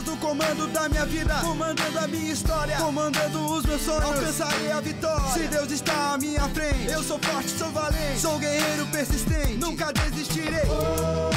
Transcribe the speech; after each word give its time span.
Deus 0.00 0.04
no 0.04 0.16
comando 0.16 0.66
da 0.68 0.88
minha 0.88 1.04
vida, 1.06 1.34
comandando 1.40 1.98
a 1.98 2.06
minha 2.06 2.32
história, 2.32 2.76
comandando 2.76 3.44
os 3.52 3.64
meus 3.64 3.82
sonhos. 3.82 4.02
Alcançarei 4.02 4.72
a 4.72 4.80
vitória. 4.80 5.32
Se 5.32 5.40
Deus 5.48 5.70
está 5.70 6.14
à 6.14 6.18
minha 6.18 6.48
frente, 6.48 6.90
eu 6.90 7.02
sou 7.02 7.18
forte, 7.18 7.50
sou 7.50 7.70
valente, 7.70 8.18
sou 8.18 8.38
guerreiro 8.38 8.86
persistente, 8.86 9.54
nunca 9.54 9.92
desistirei. 9.92 10.62
Deus 10.62 11.29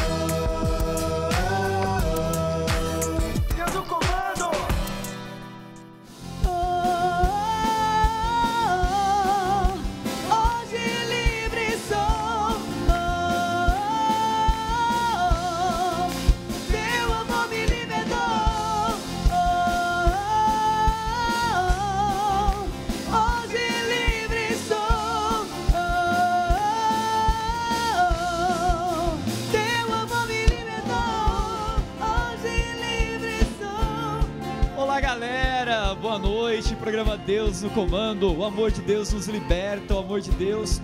Programa 36.84 37.16
Deus 37.16 37.62
no 37.62 37.70
Comando. 37.70 38.38
O 38.38 38.44
amor 38.44 38.70
de 38.70 38.82
Deus 38.82 39.14
nos 39.14 39.28
liberta, 39.28 39.96
o 39.96 40.00
amor 40.00 40.20
de 40.20 40.32
Deus 40.32 40.82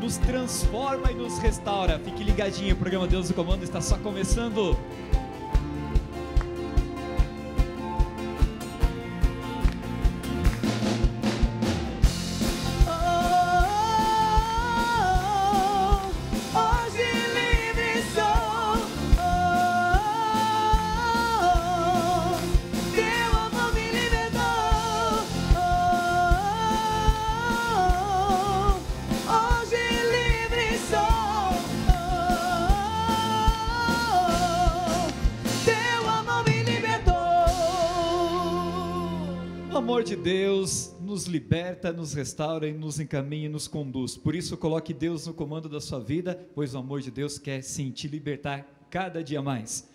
nos 0.00 0.16
transforma 0.16 1.12
e 1.12 1.14
nos 1.14 1.38
restaura. 1.40 1.98
Fique 1.98 2.24
ligadinho, 2.24 2.74
o 2.74 2.78
programa 2.78 3.06
Deus 3.06 3.28
no 3.28 3.34
Comando 3.34 3.62
está 3.62 3.78
só 3.78 3.98
começando. 3.98 4.74
Deus 40.62 40.94
nos 41.00 41.24
liberta, 41.24 41.92
nos 41.92 42.14
restaura 42.14 42.68
e 42.68 42.72
nos 42.72 43.00
encaminha 43.00 43.46
e 43.46 43.48
nos 43.48 43.66
conduz. 43.66 44.16
Por 44.16 44.32
isso, 44.32 44.56
coloque 44.56 44.94
Deus 44.94 45.26
no 45.26 45.34
comando 45.34 45.68
da 45.68 45.80
sua 45.80 45.98
vida, 45.98 46.48
pois 46.54 46.72
o 46.72 46.78
amor 46.78 47.00
de 47.00 47.10
Deus 47.10 47.36
quer 47.36 47.64
sim 47.64 47.90
te 47.90 48.06
libertar 48.06 48.64
cada 48.88 49.24
dia 49.24 49.42
mais. 49.42 49.90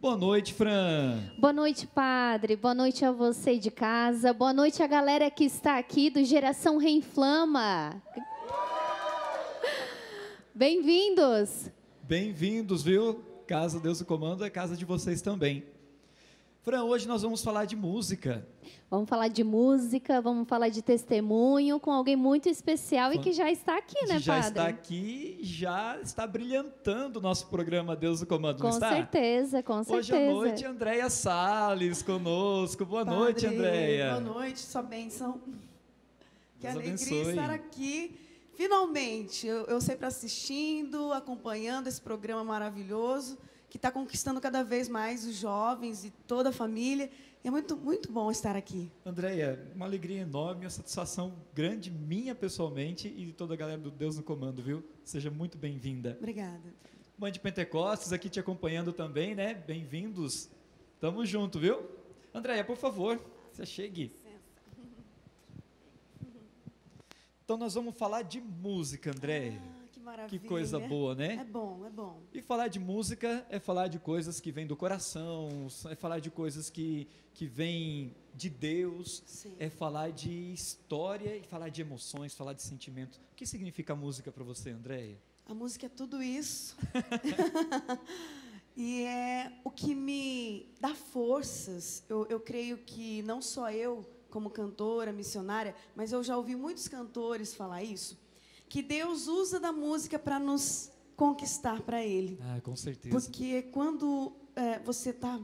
Boa 0.00 0.16
noite, 0.16 0.52
Fran. 0.52 1.30
Boa 1.38 1.52
noite, 1.52 1.86
padre. 1.86 2.56
Boa 2.56 2.74
noite 2.74 3.04
a 3.04 3.12
você 3.12 3.56
de 3.56 3.70
casa. 3.70 4.32
Boa 4.32 4.52
noite 4.52 4.82
a 4.82 4.88
galera 4.88 5.30
que 5.30 5.44
está 5.44 5.78
aqui 5.78 6.10
do 6.10 6.24
Geração 6.24 6.76
Reinflama. 6.76 8.02
Bem-vindos. 10.52 11.70
Bem-vindos, 12.02 12.82
viu? 12.82 13.22
Casa 13.46 13.78
Deus 13.78 14.00
no 14.00 14.06
Comando 14.06 14.44
é 14.44 14.50
casa 14.50 14.76
de 14.76 14.84
vocês 14.84 15.22
também. 15.22 15.62
Fran, 16.64 16.82
hoje 16.84 17.06
nós 17.06 17.20
vamos 17.20 17.42
falar 17.44 17.66
de 17.66 17.76
música. 17.76 18.46
Vamos 18.90 19.06
falar 19.06 19.28
de 19.28 19.44
música, 19.44 20.22
vamos 20.22 20.48
falar 20.48 20.70
de 20.70 20.80
testemunho 20.80 21.78
com 21.78 21.90
alguém 21.92 22.16
muito 22.16 22.48
especial 22.48 23.12
e 23.12 23.16
Fan- 23.16 23.22
que 23.22 23.32
já 23.34 23.50
está 23.50 23.76
aqui, 23.76 23.94
que 23.96 24.06
né, 24.06 24.18
já 24.18 24.32
padre? 24.34 24.48
está 24.48 24.66
aqui, 24.68 25.38
já 25.42 25.98
está 26.02 26.26
brilhantando 26.26 27.18
o 27.18 27.22
nosso 27.22 27.48
programa 27.48 27.94
Deus 27.94 28.22
no 28.22 28.26
Comando, 28.26 28.56
Com 28.62 28.68
não 28.68 28.70
está? 28.70 28.92
certeza, 28.94 29.62
com 29.62 29.74
Hoje 29.80 29.84
certeza. 30.08 30.30
à 30.30 30.32
noite, 30.34 30.64
Andréia 30.64 31.10
Salles 31.10 32.00
conosco. 32.02 32.86
Boa 32.86 33.04
noite, 33.04 33.42
Padre, 33.42 33.58
Andréia. 33.58 34.08
Boa 34.20 34.20
noite, 34.20 34.60
sua 34.60 34.82
bênção. 34.82 35.40
Que 36.60 36.62
Deus 36.62 36.74
alegria 36.76 36.94
abençoe. 36.94 37.28
estar 37.30 37.50
aqui. 37.50 38.18
Finalmente, 38.54 39.46
eu, 39.46 39.64
eu 39.66 39.80
sempre 39.82 40.06
assistindo, 40.06 41.12
acompanhando 41.12 41.88
esse 41.88 42.00
programa 42.00 42.42
maravilhoso, 42.42 43.36
que 43.74 43.78
está 43.78 43.90
conquistando 43.90 44.40
cada 44.40 44.62
vez 44.62 44.88
mais 44.88 45.26
os 45.26 45.34
jovens 45.34 46.04
e 46.04 46.10
toda 46.28 46.50
a 46.50 46.52
família. 46.52 47.10
É 47.42 47.50
muito, 47.50 47.76
muito 47.76 48.12
bom 48.12 48.30
estar 48.30 48.54
aqui. 48.54 48.88
Andréia, 49.04 49.68
uma 49.74 49.84
alegria 49.84 50.20
enorme, 50.20 50.64
uma 50.64 50.70
satisfação 50.70 51.34
grande 51.52 51.90
minha 51.90 52.36
pessoalmente 52.36 53.08
e 53.08 53.26
de 53.26 53.32
toda 53.32 53.54
a 53.54 53.56
galera 53.56 53.80
do 53.80 53.90
Deus 53.90 54.16
no 54.16 54.22
Comando, 54.22 54.62
viu? 54.62 54.84
Seja 55.02 55.28
muito 55.28 55.58
bem-vinda. 55.58 56.16
Obrigada. 56.20 56.72
Mãe 57.18 57.32
de 57.32 57.40
Pentecostes 57.40 58.12
aqui 58.12 58.28
te 58.28 58.38
acompanhando 58.38 58.92
também, 58.92 59.34
né? 59.34 59.54
Bem-vindos. 59.54 60.48
Tamo 61.00 61.26
junto, 61.26 61.58
viu? 61.58 61.82
Andréia, 62.32 62.62
por 62.62 62.76
favor, 62.76 63.20
você 63.52 63.66
chegue. 63.66 64.12
Então 67.44 67.56
nós 67.56 67.74
vamos 67.74 67.98
falar 67.98 68.22
de 68.22 68.40
música, 68.40 69.10
Andréia. 69.10 69.60
Ah, 69.60 69.73
maravilha. 70.14 70.40
Que 70.40 70.48
coisa 70.48 70.78
boa, 70.78 71.14
né? 71.14 71.34
É 71.34 71.44
bom, 71.44 71.84
é 71.84 71.90
bom. 71.90 72.22
E 72.32 72.40
falar 72.40 72.68
de 72.68 72.78
música 72.78 73.44
é 73.50 73.58
falar 73.58 73.88
de 73.88 73.98
coisas 73.98 74.40
que 74.40 74.52
vêm 74.52 74.66
do 74.66 74.76
coração, 74.76 75.66
é 75.90 75.94
falar 75.94 76.20
de 76.20 76.30
coisas 76.30 76.70
que, 76.70 77.08
que 77.32 77.46
vêm 77.46 78.14
de 78.34 78.48
Deus, 78.48 79.22
Sim. 79.26 79.54
é 79.58 79.68
falar 79.68 80.10
de 80.10 80.52
história 80.52 81.36
e 81.36 81.42
falar 81.42 81.68
de 81.68 81.80
emoções, 81.80 82.34
falar 82.34 82.52
de 82.52 82.62
sentimento. 82.62 83.20
O 83.32 83.34
que 83.34 83.46
significa 83.46 83.94
música 83.94 84.30
para 84.30 84.44
você, 84.44 84.70
Andréia? 84.70 85.18
A 85.46 85.54
música 85.54 85.86
é 85.86 85.88
tudo 85.88 86.22
isso. 86.22 86.76
e 88.76 89.02
é 89.02 89.52
o 89.62 89.70
que 89.70 89.94
me 89.94 90.68
dá 90.80 90.94
forças. 90.94 92.02
Eu, 92.08 92.26
eu 92.26 92.40
creio 92.40 92.78
que 92.78 93.22
não 93.22 93.42
só 93.42 93.70
eu, 93.70 94.08
como 94.30 94.50
cantora, 94.50 95.12
missionária, 95.12 95.74
mas 95.94 96.12
eu 96.12 96.22
já 96.24 96.36
ouvi 96.36 96.56
muitos 96.56 96.88
cantores 96.88 97.54
falar 97.54 97.84
isso, 97.84 98.18
que 98.68 98.82
Deus 98.82 99.26
usa 99.26 99.60
da 99.60 99.72
música 99.72 100.18
para 100.18 100.38
nos 100.38 100.90
conquistar 101.16 101.80
para 101.82 102.04
Ele. 102.04 102.38
Ah, 102.42 102.60
com 102.60 102.76
certeza. 102.76 103.14
Porque 103.14 103.62
quando 103.62 104.32
é, 104.56 104.78
você 104.80 105.10
está 105.10 105.40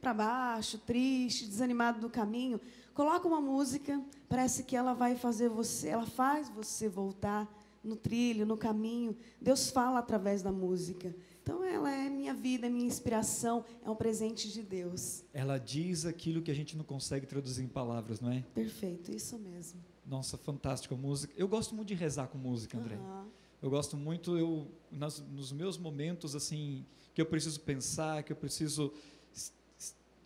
para 0.00 0.14
baixo, 0.14 0.78
triste, 0.78 1.46
desanimado 1.46 2.00
do 2.00 2.08
caminho, 2.08 2.60
coloca 2.94 3.26
uma 3.28 3.40
música, 3.40 4.02
parece 4.28 4.64
que 4.64 4.74
ela 4.74 4.94
vai 4.94 5.14
fazer 5.14 5.48
você, 5.48 5.88
ela 5.88 6.06
faz 6.06 6.48
você 6.48 6.88
voltar 6.88 7.48
no 7.82 7.96
trilho, 7.96 8.46
no 8.46 8.56
caminho. 8.56 9.16
Deus 9.40 9.70
fala 9.70 9.98
através 9.98 10.42
da 10.42 10.52
música. 10.52 11.14
Então 11.42 11.64
ela 11.64 11.90
é 11.90 12.08
minha 12.08 12.34
vida, 12.34 12.66
é 12.66 12.70
minha 12.70 12.86
inspiração, 12.86 13.64
é 13.84 13.90
um 13.90 13.96
presente 13.96 14.50
de 14.52 14.62
Deus. 14.62 15.24
Ela 15.32 15.58
diz 15.58 16.04
aquilo 16.04 16.42
que 16.42 16.50
a 16.50 16.54
gente 16.54 16.76
não 16.76 16.84
consegue 16.84 17.26
traduzir 17.26 17.64
em 17.64 17.68
palavras, 17.68 18.20
não 18.20 18.30
é? 18.30 18.44
Perfeito, 18.54 19.10
isso 19.10 19.38
mesmo. 19.38 19.80
Nossa, 20.10 20.36
fantástico 20.36 20.92
a 20.92 20.96
música. 20.96 21.32
Eu 21.36 21.46
gosto 21.46 21.72
muito 21.72 21.86
de 21.86 21.94
rezar 21.94 22.26
com 22.26 22.36
música, 22.36 22.76
André. 22.76 22.96
Aham. 22.96 23.28
Eu 23.62 23.70
gosto 23.70 23.96
muito, 23.96 24.36
eu 24.36 24.66
nas- 24.90 25.20
nos 25.20 25.52
meus 25.52 25.78
momentos 25.78 26.34
assim 26.34 26.84
que 27.14 27.20
eu 27.22 27.26
preciso 27.26 27.60
pensar, 27.60 28.24
que 28.24 28.32
eu 28.32 28.36
preciso 28.36 28.92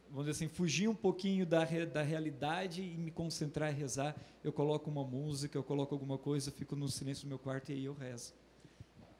vamos 0.09 0.27
dizer 0.27 0.45
assim 0.45 0.49
fugir 0.49 0.89
um 0.89 0.95
pouquinho 0.95 1.45
da, 1.45 1.65
da 1.93 2.03
realidade 2.03 2.81
e 2.81 2.97
me 2.97 3.11
concentrar 3.11 3.73
e 3.73 3.75
rezar, 3.75 4.17
eu 4.45 4.53
coloco 4.53 4.89
uma 4.89 5.05
música, 5.05 5.59
eu 5.59 5.63
coloco 5.65 5.93
alguma 5.95 6.17
coisa, 6.17 6.51
fico 6.53 6.75
no 6.77 6.89
silêncio 6.89 7.25
do 7.25 7.29
meu 7.29 7.39
quarto 7.39 7.71
e 7.71 7.75
aí 7.75 7.85
eu 7.85 7.93
rezo. 7.95 8.33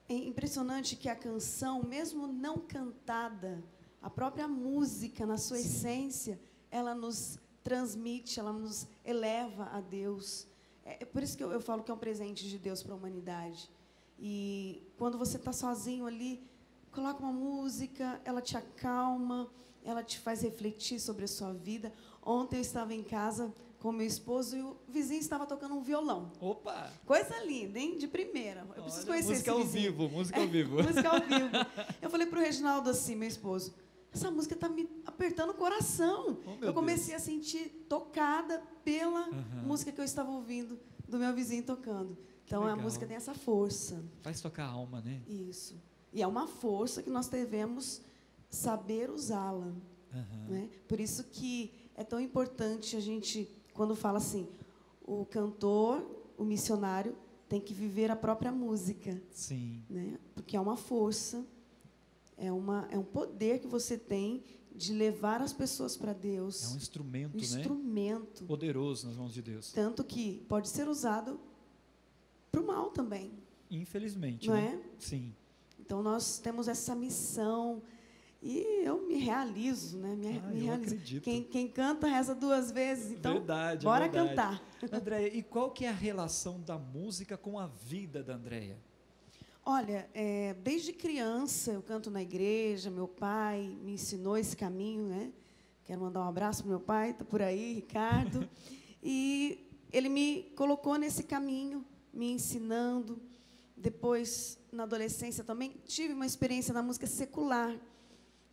É 0.09 0.15
impressionante 0.15 0.95
que 0.97 1.09
a 1.11 1.17
canção, 1.17 1.83
mesmo 1.83 2.27
não 2.29 2.59
cantada, 2.59 3.63
a 4.01 4.09
própria 4.09 4.47
música, 4.49 5.27
na 5.27 5.37
sua 5.37 5.57
Sim. 5.59 5.67
essência, 5.67 6.41
ela 6.71 6.95
nos 6.95 7.39
transmite, 7.65 8.39
ela 8.39 8.53
nos 8.53 8.87
eleva 9.05 9.65
a 9.73 9.81
Deus. 9.81 10.47
É 10.85 10.99
é 11.01 11.05
por 11.05 11.23
isso 11.23 11.37
que 11.37 11.43
eu, 11.43 11.51
eu 11.51 11.61
falo 11.61 11.83
que 11.83 11.91
é 11.91 11.95
um 11.95 11.99
presente 11.99 12.49
de 12.49 12.59
Deus 12.59 12.83
para 12.83 12.93
a 12.95 12.97
humanidade. 12.97 13.71
E 14.19 14.83
quando 14.97 15.19
você 15.19 15.37
está 15.37 15.53
sozinho 15.53 16.07
ali, 16.07 16.43
coloca 16.93 17.23
uma 17.23 17.33
música, 17.33 18.21
ela 18.25 18.41
te 18.41 18.57
acalma, 18.57 19.49
ela 19.85 20.03
te 20.03 20.19
faz 20.19 20.43
refletir 20.43 21.01
sobre 21.01 21.25
a 21.25 21.29
sua 21.29 21.53
vida. 21.53 21.93
Ontem 22.23 22.57
eu 22.57 22.63
estava 22.63 22.95
em 22.95 23.03
casa 23.03 23.53
com 23.81 23.93
meu 23.93 24.07
esposo 24.07 24.57
e 24.57 24.63
o 24.63 24.77
vizinho 24.89 25.21
estava 25.21 25.45
tocando 25.45 25.75
um 25.75 25.83
violão. 25.83 26.33
Opa! 26.41 26.91
Coisa 27.05 27.39
linda, 27.45 27.79
hein? 27.79 27.99
De 27.99 28.09
primeira. 28.09 28.67
Eu 28.77 28.83
preciso 28.83 29.11
Olha, 29.11 29.23
conhecer 29.23 29.31
música 29.33 29.51
esse 29.51 29.51
ao 29.51 29.59
vizinho. 29.59 29.93
vivo, 29.93 30.09
música 30.09 30.41
ao 30.41 30.49
vivo. 30.49 30.77
música 30.83 31.09
ao 31.11 31.21
vivo. 31.21 31.51
Eu 32.01 32.09
falei 32.09 32.27
pro 32.27 32.41
Reginaldo 32.41 32.89
assim, 32.89 33.15
meu 33.15 33.29
esposo, 33.29 33.75
essa 34.15 34.31
música 34.31 34.55
tá 34.55 34.69
me 34.69 34.89
apertando 35.05 35.51
o 35.51 35.55
coração. 35.55 36.39
Oh, 36.47 36.65
eu 36.65 36.73
comecei 36.73 37.15
a 37.15 37.19
sentir 37.19 37.85
tocada 37.89 38.63
pela 38.85 39.23
Aham. 39.29 39.63
música 39.67 39.91
que 39.91 40.01
eu 40.01 40.05
estava 40.05 40.31
ouvindo 40.31 40.79
do 41.09 41.19
meu 41.19 41.35
vizinho 41.35 41.65
tocando. 41.65 42.17
Então 42.47 42.65
a 42.67 42.77
música 42.77 43.07
tem 43.07 43.17
essa 43.17 43.35
força. 43.35 44.05
Faz 44.23 44.41
tocar 44.41 44.65
a 44.67 44.69
alma, 44.69 45.01
né? 45.01 45.21
Isso. 45.27 45.77
E 46.13 46.23
é 46.23 46.27
uma 46.27 46.47
força 46.47 47.03
que 47.03 47.11
nós 47.11 47.27
devemos 47.27 48.01
saber 48.49 49.11
usá-la. 49.11 49.73
Aham. 50.13 50.47
Né? 50.49 50.71
Por 50.87 51.01
isso 51.01 51.25
que 51.25 51.73
é 51.97 52.05
tão 52.05 52.21
importante 52.21 52.97
a 52.97 53.01
gente, 53.01 53.51
quando 53.73 53.97
fala 53.97 54.19
assim, 54.19 54.49
o 55.03 55.27
cantor, 55.27 56.07
o 56.39 56.45
missionário, 56.45 57.17
tem 57.49 57.61
que 57.61 57.75
viver 57.75 58.11
a 58.11 58.17
própria 58.17 58.53
música, 58.53 59.21
Sim. 59.31 59.83
né? 59.91 60.19
porque 60.35 60.57
é 60.57 60.61
uma 60.61 60.77
força, 60.77 61.45
é, 62.37 62.51
uma, 62.53 62.87
é 62.91 62.99
um 62.99 63.05
poder 63.05 63.61
que 63.61 63.67
você 63.67 63.97
tem 63.99 64.43
de 64.75 64.93
levar 64.93 65.41
as 65.41 65.53
pessoas 65.53 65.97
para 65.97 66.13
Deus. 66.13 66.65
É 66.65 66.75
um 66.75 66.77
instrumento, 66.77 67.35
um 67.35 67.39
né? 67.39 67.45
instrumento. 67.45 68.45
Poderoso 68.45 69.07
nas 69.07 69.17
mãos 69.17 69.33
de 69.33 69.41
Deus. 69.43 69.73
Tanto 69.73 70.03
que 70.03 70.45
pode 70.49 70.69
ser 70.69 70.89
usado 70.89 71.39
para 72.51 72.61
o 72.61 72.67
mal 72.67 72.91
também, 72.91 73.33
Infelizmente, 73.71 74.47
não 74.49 74.55
né? 74.55 74.81
é? 74.83 74.91
Sim. 75.01 75.35
Então 75.81 76.03
nós 76.03 76.39
temos 76.39 76.69
essa 76.69 76.95
missão 76.95 77.83
e 78.43 78.85
eu 78.85 79.07
me 79.07 79.17
realizo, 79.17 79.97
né? 79.99 80.15
Me, 80.15 80.39
Ah, 80.39 80.49
me 80.49 80.61
eu 80.61 80.65
realizo. 80.67 80.95
acredito. 80.95 81.23
Quem, 81.25 81.43
quem 81.43 81.69
canta 81.69 82.07
reza 82.07 82.35
duas 82.35 82.71
vezes, 82.71 83.11
então 83.13 83.35
verdade, 83.35 83.85
é 83.85 83.89
bora 83.89 84.09
verdade. 84.09 84.29
cantar. 84.29 84.63
Andréia, 84.93 85.35
e 85.37 85.43
qual 85.43 85.71
que 85.71 85.85
é 85.85 85.89
a 85.89 85.93
relação 85.93 86.61
da 86.61 86.79
música 86.79 87.37
com 87.37 87.59
a 87.59 87.67
vida 87.67 88.23
da 88.23 88.35
Andréia? 88.35 88.79
Olha, 89.67 90.11
é, 90.13 90.53
desde 90.63 90.93
criança 90.93 91.73
eu 91.73 91.83
canto 91.83 92.11
na 92.11 92.21
igreja, 92.21 92.91
meu 92.91 93.09
pai 93.09 93.79
me 93.83 93.95
ensinou 93.95 94.37
esse 94.37 94.55
caminho, 94.55 95.07
né? 95.07 95.33
Quero 95.85 96.03
mandar 96.03 96.21
um 96.21 96.29
abraço 96.29 96.63
para 96.63 96.69
meu 96.69 96.81
pai, 96.81 97.13
está 97.13 97.25
por 97.25 97.41
aí, 97.41 97.73
Ricardo. 97.73 98.47
e 99.03 99.67
ele 99.91 100.11
me 100.11 100.53
colocou 100.55 100.99
nesse 100.99 101.23
caminho, 101.23 101.83
me 102.13 102.31
ensinando. 102.31 103.19
Depois, 103.75 104.59
na 104.71 104.83
adolescência 104.83 105.43
também, 105.43 105.75
tive 105.87 106.13
uma 106.13 106.27
experiência 106.27 106.75
na 106.75 106.83
música 106.83 107.07
secular, 107.07 107.75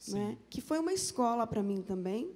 né? 0.07 0.37
que 0.49 0.61
foi 0.61 0.79
uma 0.79 0.93
escola 0.93 1.45
para 1.45 1.61
mim 1.61 1.81
também. 1.81 2.31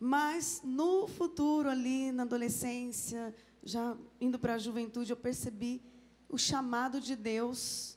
Mas, 0.00 0.60
no 0.64 1.06
futuro, 1.06 1.68
ali, 1.68 2.10
na 2.10 2.24
adolescência, 2.24 3.32
já 3.62 3.96
indo 4.20 4.40
para 4.40 4.54
a 4.54 4.58
juventude, 4.58 5.12
eu 5.12 5.16
percebi 5.16 5.80
o 6.32 6.38
chamado 6.38 7.00
de 7.00 7.14
Deus 7.14 7.96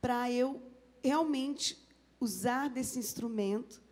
para 0.00 0.30
eu 0.30 0.62
realmente 1.02 1.76
usar 2.18 2.70
desse 2.70 2.98
instrumento 2.98 3.82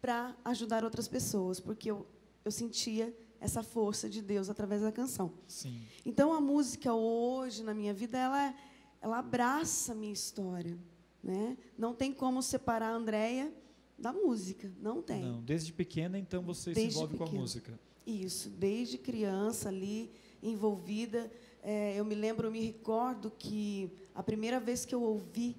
para 0.00 0.36
ajudar 0.44 0.84
outras 0.84 1.06
pessoas, 1.06 1.60
porque 1.60 1.90
eu, 1.90 2.06
eu 2.44 2.50
sentia 2.50 3.16
essa 3.40 3.62
força 3.62 4.08
de 4.08 4.20
Deus 4.20 4.50
através 4.50 4.82
da 4.82 4.92
canção. 4.92 5.32
Sim. 5.46 5.80
Então 6.04 6.32
a 6.32 6.40
música 6.40 6.92
hoje 6.92 7.62
na 7.62 7.72
minha 7.72 7.94
vida 7.94 8.18
ela 8.18 8.54
ela 9.00 9.18
abraça 9.18 9.92
a 9.92 9.94
minha 9.94 10.12
história, 10.12 10.78
né? 11.22 11.56
Não 11.78 11.94
tem 11.94 12.12
como 12.12 12.42
separar 12.42 12.90
a 12.90 12.94
Andréia 12.94 13.50
da 13.98 14.12
música, 14.12 14.70
não 14.78 15.00
tem. 15.00 15.22
Não, 15.22 15.40
desde 15.42 15.72
pequena, 15.72 16.18
então, 16.18 16.42
você 16.42 16.70
se 16.70 16.74
Desde 16.74 16.96
envolve 16.96 17.16
com 17.16 17.22
a 17.22 17.26
pequena. 17.26 17.40
música. 17.42 17.80
Isso, 18.06 18.50
desde 18.50 18.98
criança 18.98 19.68
ali 19.68 20.10
envolvida, 20.42 21.30
é, 21.62 21.98
eu 21.98 22.04
me 22.04 22.14
lembro, 22.14 22.46
eu 22.48 22.50
me 22.52 22.60
recordo 22.64 23.30
que 23.38 23.90
a 24.14 24.22
primeira 24.22 24.58
vez 24.60 24.84
que 24.84 24.94
eu 24.94 25.02
ouvi 25.02 25.56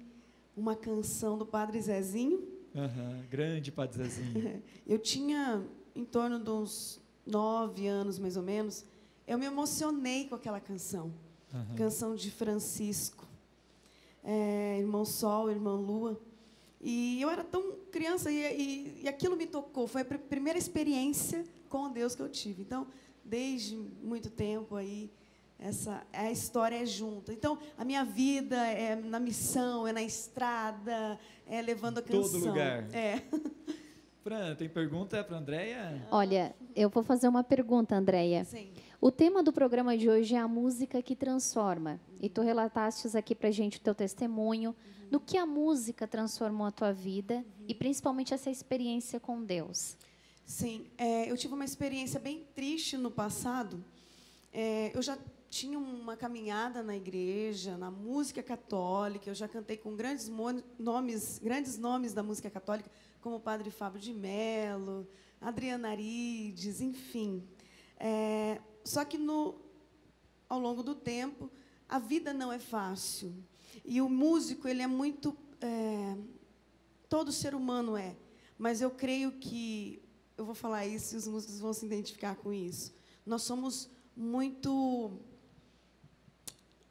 uma 0.56 0.74
canção 0.76 1.38
do 1.38 1.46
Padre 1.46 1.80
Zezinho, 1.80 2.48
Aham, 2.74 3.22
Grande 3.30 3.70
Padre 3.70 4.02
Zezinho. 4.04 4.62
eu 4.86 4.98
tinha 4.98 5.62
em 5.94 6.04
torno 6.04 6.38
de 6.38 6.50
uns 6.50 7.00
nove 7.26 7.86
anos 7.86 8.18
mais 8.18 8.36
ou 8.36 8.42
menos, 8.42 8.84
eu 9.26 9.38
me 9.38 9.46
emocionei 9.46 10.26
com 10.28 10.34
aquela 10.34 10.60
canção. 10.60 11.12
Aham. 11.54 11.74
canção 11.76 12.14
de 12.14 12.30
Francisco, 12.30 13.26
é, 14.24 14.78
Irmão 14.78 15.04
Sol, 15.04 15.50
Irmã 15.50 15.74
Lua. 15.74 16.18
E 16.80 17.20
eu 17.20 17.28
era 17.30 17.44
tão 17.44 17.72
criança 17.92 18.30
e, 18.30 18.38
e, 18.38 19.02
e 19.04 19.08
aquilo 19.08 19.36
me 19.36 19.46
tocou. 19.46 19.86
Foi 19.86 20.00
a 20.00 20.04
pr- 20.04 20.16
primeira 20.18 20.58
experiência 20.58 21.44
com 21.68 21.90
Deus 21.92 22.14
que 22.14 22.22
eu 22.22 22.28
tive. 22.28 22.62
Então, 22.62 22.86
desde 23.24 23.76
muito 23.76 24.30
tempo 24.30 24.74
aí, 24.76 25.10
essa 25.62 26.02
a 26.12 26.30
história 26.30 26.76
é 26.76 26.84
junta. 26.84 27.32
Então, 27.32 27.58
a 27.78 27.84
minha 27.84 28.04
vida 28.04 28.56
é 28.66 28.96
na 28.96 29.20
missão, 29.20 29.86
é 29.86 29.92
na 29.92 30.02
estrada, 30.02 31.18
é 31.46 31.62
levando 31.62 31.98
a 31.98 32.02
Todo 32.02 32.22
canção. 32.22 32.48
lugar. 32.48 32.84
É. 32.94 33.22
Fran, 34.22 34.54
tem 34.54 34.68
pergunta 34.68 35.22
para 35.24 35.36
Andréia? 35.36 36.06
Olha, 36.10 36.54
eu 36.76 36.88
vou 36.88 37.02
fazer 37.02 37.26
uma 37.26 37.42
pergunta, 37.42 37.96
Andréia. 37.96 38.44
Sim. 38.44 38.70
O 39.00 39.10
tema 39.10 39.42
do 39.42 39.52
programa 39.52 39.98
de 39.98 40.08
hoje 40.08 40.36
é 40.36 40.38
a 40.38 40.46
música 40.46 41.02
que 41.02 41.16
transforma. 41.16 42.00
E 42.20 42.28
tu 42.28 42.40
relatastes 42.40 43.16
aqui 43.16 43.34
pra 43.34 43.50
gente 43.50 43.78
o 43.78 43.80
teu 43.80 43.94
testemunho 43.94 44.76
do 45.10 45.18
que 45.18 45.36
a 45.36 45.44
música 45.44 46.06
transformou 46.06 46.66
a 46.66 46.70
tua 46.70 46.92
vida 46.92 47.44
e 47.66 47.74
principalmente 47.74 48.32
essa 48.32 48.48
experiência 48.48 49.18
com 49.18 49.42
Deus. 49.42 49.96
Sim, 50.46 50.86
é, 50.96 51.30
eu 51.30 51.36
tive 51.36 51.54
uma 51.54 51.64
experiência 51.64 52.20
bem 52.20 52.46
triste 52.54 52.96
no 52.96 53.10
passado. 53.10 53.84
É, 54.52 54.92
eu 54.94 55.02
já 55.02 55.18
tinha 55.52 55.78
uma 55.78 56.16
caminhada 56.16 56.82
na 56.82 56.96
igreja, 56.96 57.76
na 57.76 57.90
música 57.90 58.42
católica. 58.42 59.28
Eu 59.28 59.34
já 59.34 59.46
cantei 59.46 59.76
com 59.76 59.94
grandes 59.94 60.26
nomes, 60.78 61.38
grandes 61.40 61.76
nomes 61.76 62.14
da 62.14 62.22
música 62.22 62.48
católica, 62.48 62.90
como 63.20 63.36
o 63.36 63.40
Padre 63.40 63.70
Fábio 63.70 64.00
de 64.00 64.14
Mello, 64.14 65.06
Adriana 65.38 65.90
Arides, 65.90 66.80
enfim. 66.80 67.46
É, 67.98 68.62
só 68.82 69.04
que 69.04 69.18
no, 69.18 69.60
ao 70.48 70.58
longo 70.58 70.82
do 70.82 70.94
tempo, 70.94 71.50
a 71.86 71.98
vida 71.98 72.32
não 72.32 72.50
é 72.50 72.58
fácil. 72.58 73.34
E 73.84 74.00
o 74.00 74.08
músico, 74.08 74.66
ele 74.66 74.80
é 74.80 74.86
muito. 74.86 75.36
é, 75.60 76.16
todo 77.10 77.30
ser 77.30 77.54
humano 77.54 77.94
é. 77.94 78.16
Mas 78.56 78.80
eu 78.80 78.90
creio 78.90 79.32
que. 79.32 80.02
Eu 80.34 80.46
vou 80.46 80.54
falar 80.54 80.86
isso 80.86 81.14
e 81.14 81.18
os 81.18 81.28
músicos 81.28 81.60
vão 81.60 81.74
se 81.74 81.84
identificar 81.84 82.36
com 82.36 82.54
isso. 82.54 82.94
Nós 83.26 83.42
somos 83.42 83.90
muito. 84.16 85.20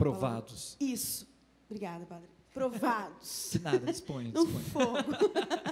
Provados. 0.01 0.75
Isso. 0.80 1.27
Obrigada, 1.69 2.06
padre. 2.07 2.27
Provados. 2.51 3.50
De 3.53 3.59
nada, 3.59 3.86
disponha, 3.86 4.31
no 4.31 4.45
disponha. 4.45 4.65
fogo. 4.65 5.12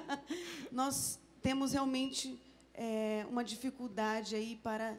Nós 0.72 1.20
temos 1.42 1.74
realmente 1.74 2.40
é, 2.76 3.26
uma 3.28 3.44
dificuldade 3.44 4.36
aí 4.36 4.56
para, 4.56 4.96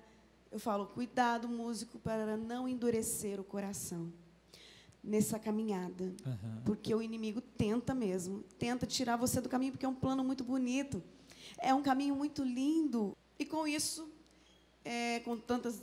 eu 0.50 0.58
falo, 0.58 0.86
cuidado 0.86 1.48
músico 1.48 1.96
para 2.00 2.36
não 2.36 2.68
endurecer 2.68 3.38
o 3.38 3.44
coração 3.44 4.12
nessa 5.02 5.38
caminhada, 5.38 6.12
Aham. 6.26 6.62
porque 6.66 6.94
o 6.94 7.00
inimigo 7.00 7.40
tenta 7.40 7.94
mesmo, 7.94 8.42
tenta 8.58 8.84
tirar 8.84 9.16
você 9.16 9.40
do 9.40 9.48
caminho 9.48 9.72
porque 9.72 9.86
é 9.86 9.88
um 9.88 9.94
plano 9.94 10.22
muito 10.22 10.44
bonito, 10.44 11.02
é 11.56 11.72
um 11.72 11.82
caminho 11.82 12.14
muito 12.14 12.42
lindo 12.42 13.16
e 13.38 13.46
com 13.46 13.66
isso, 13.66 14.10
é, 14.84 15.20
com 15.20 15.38
tantas 15.38 15.82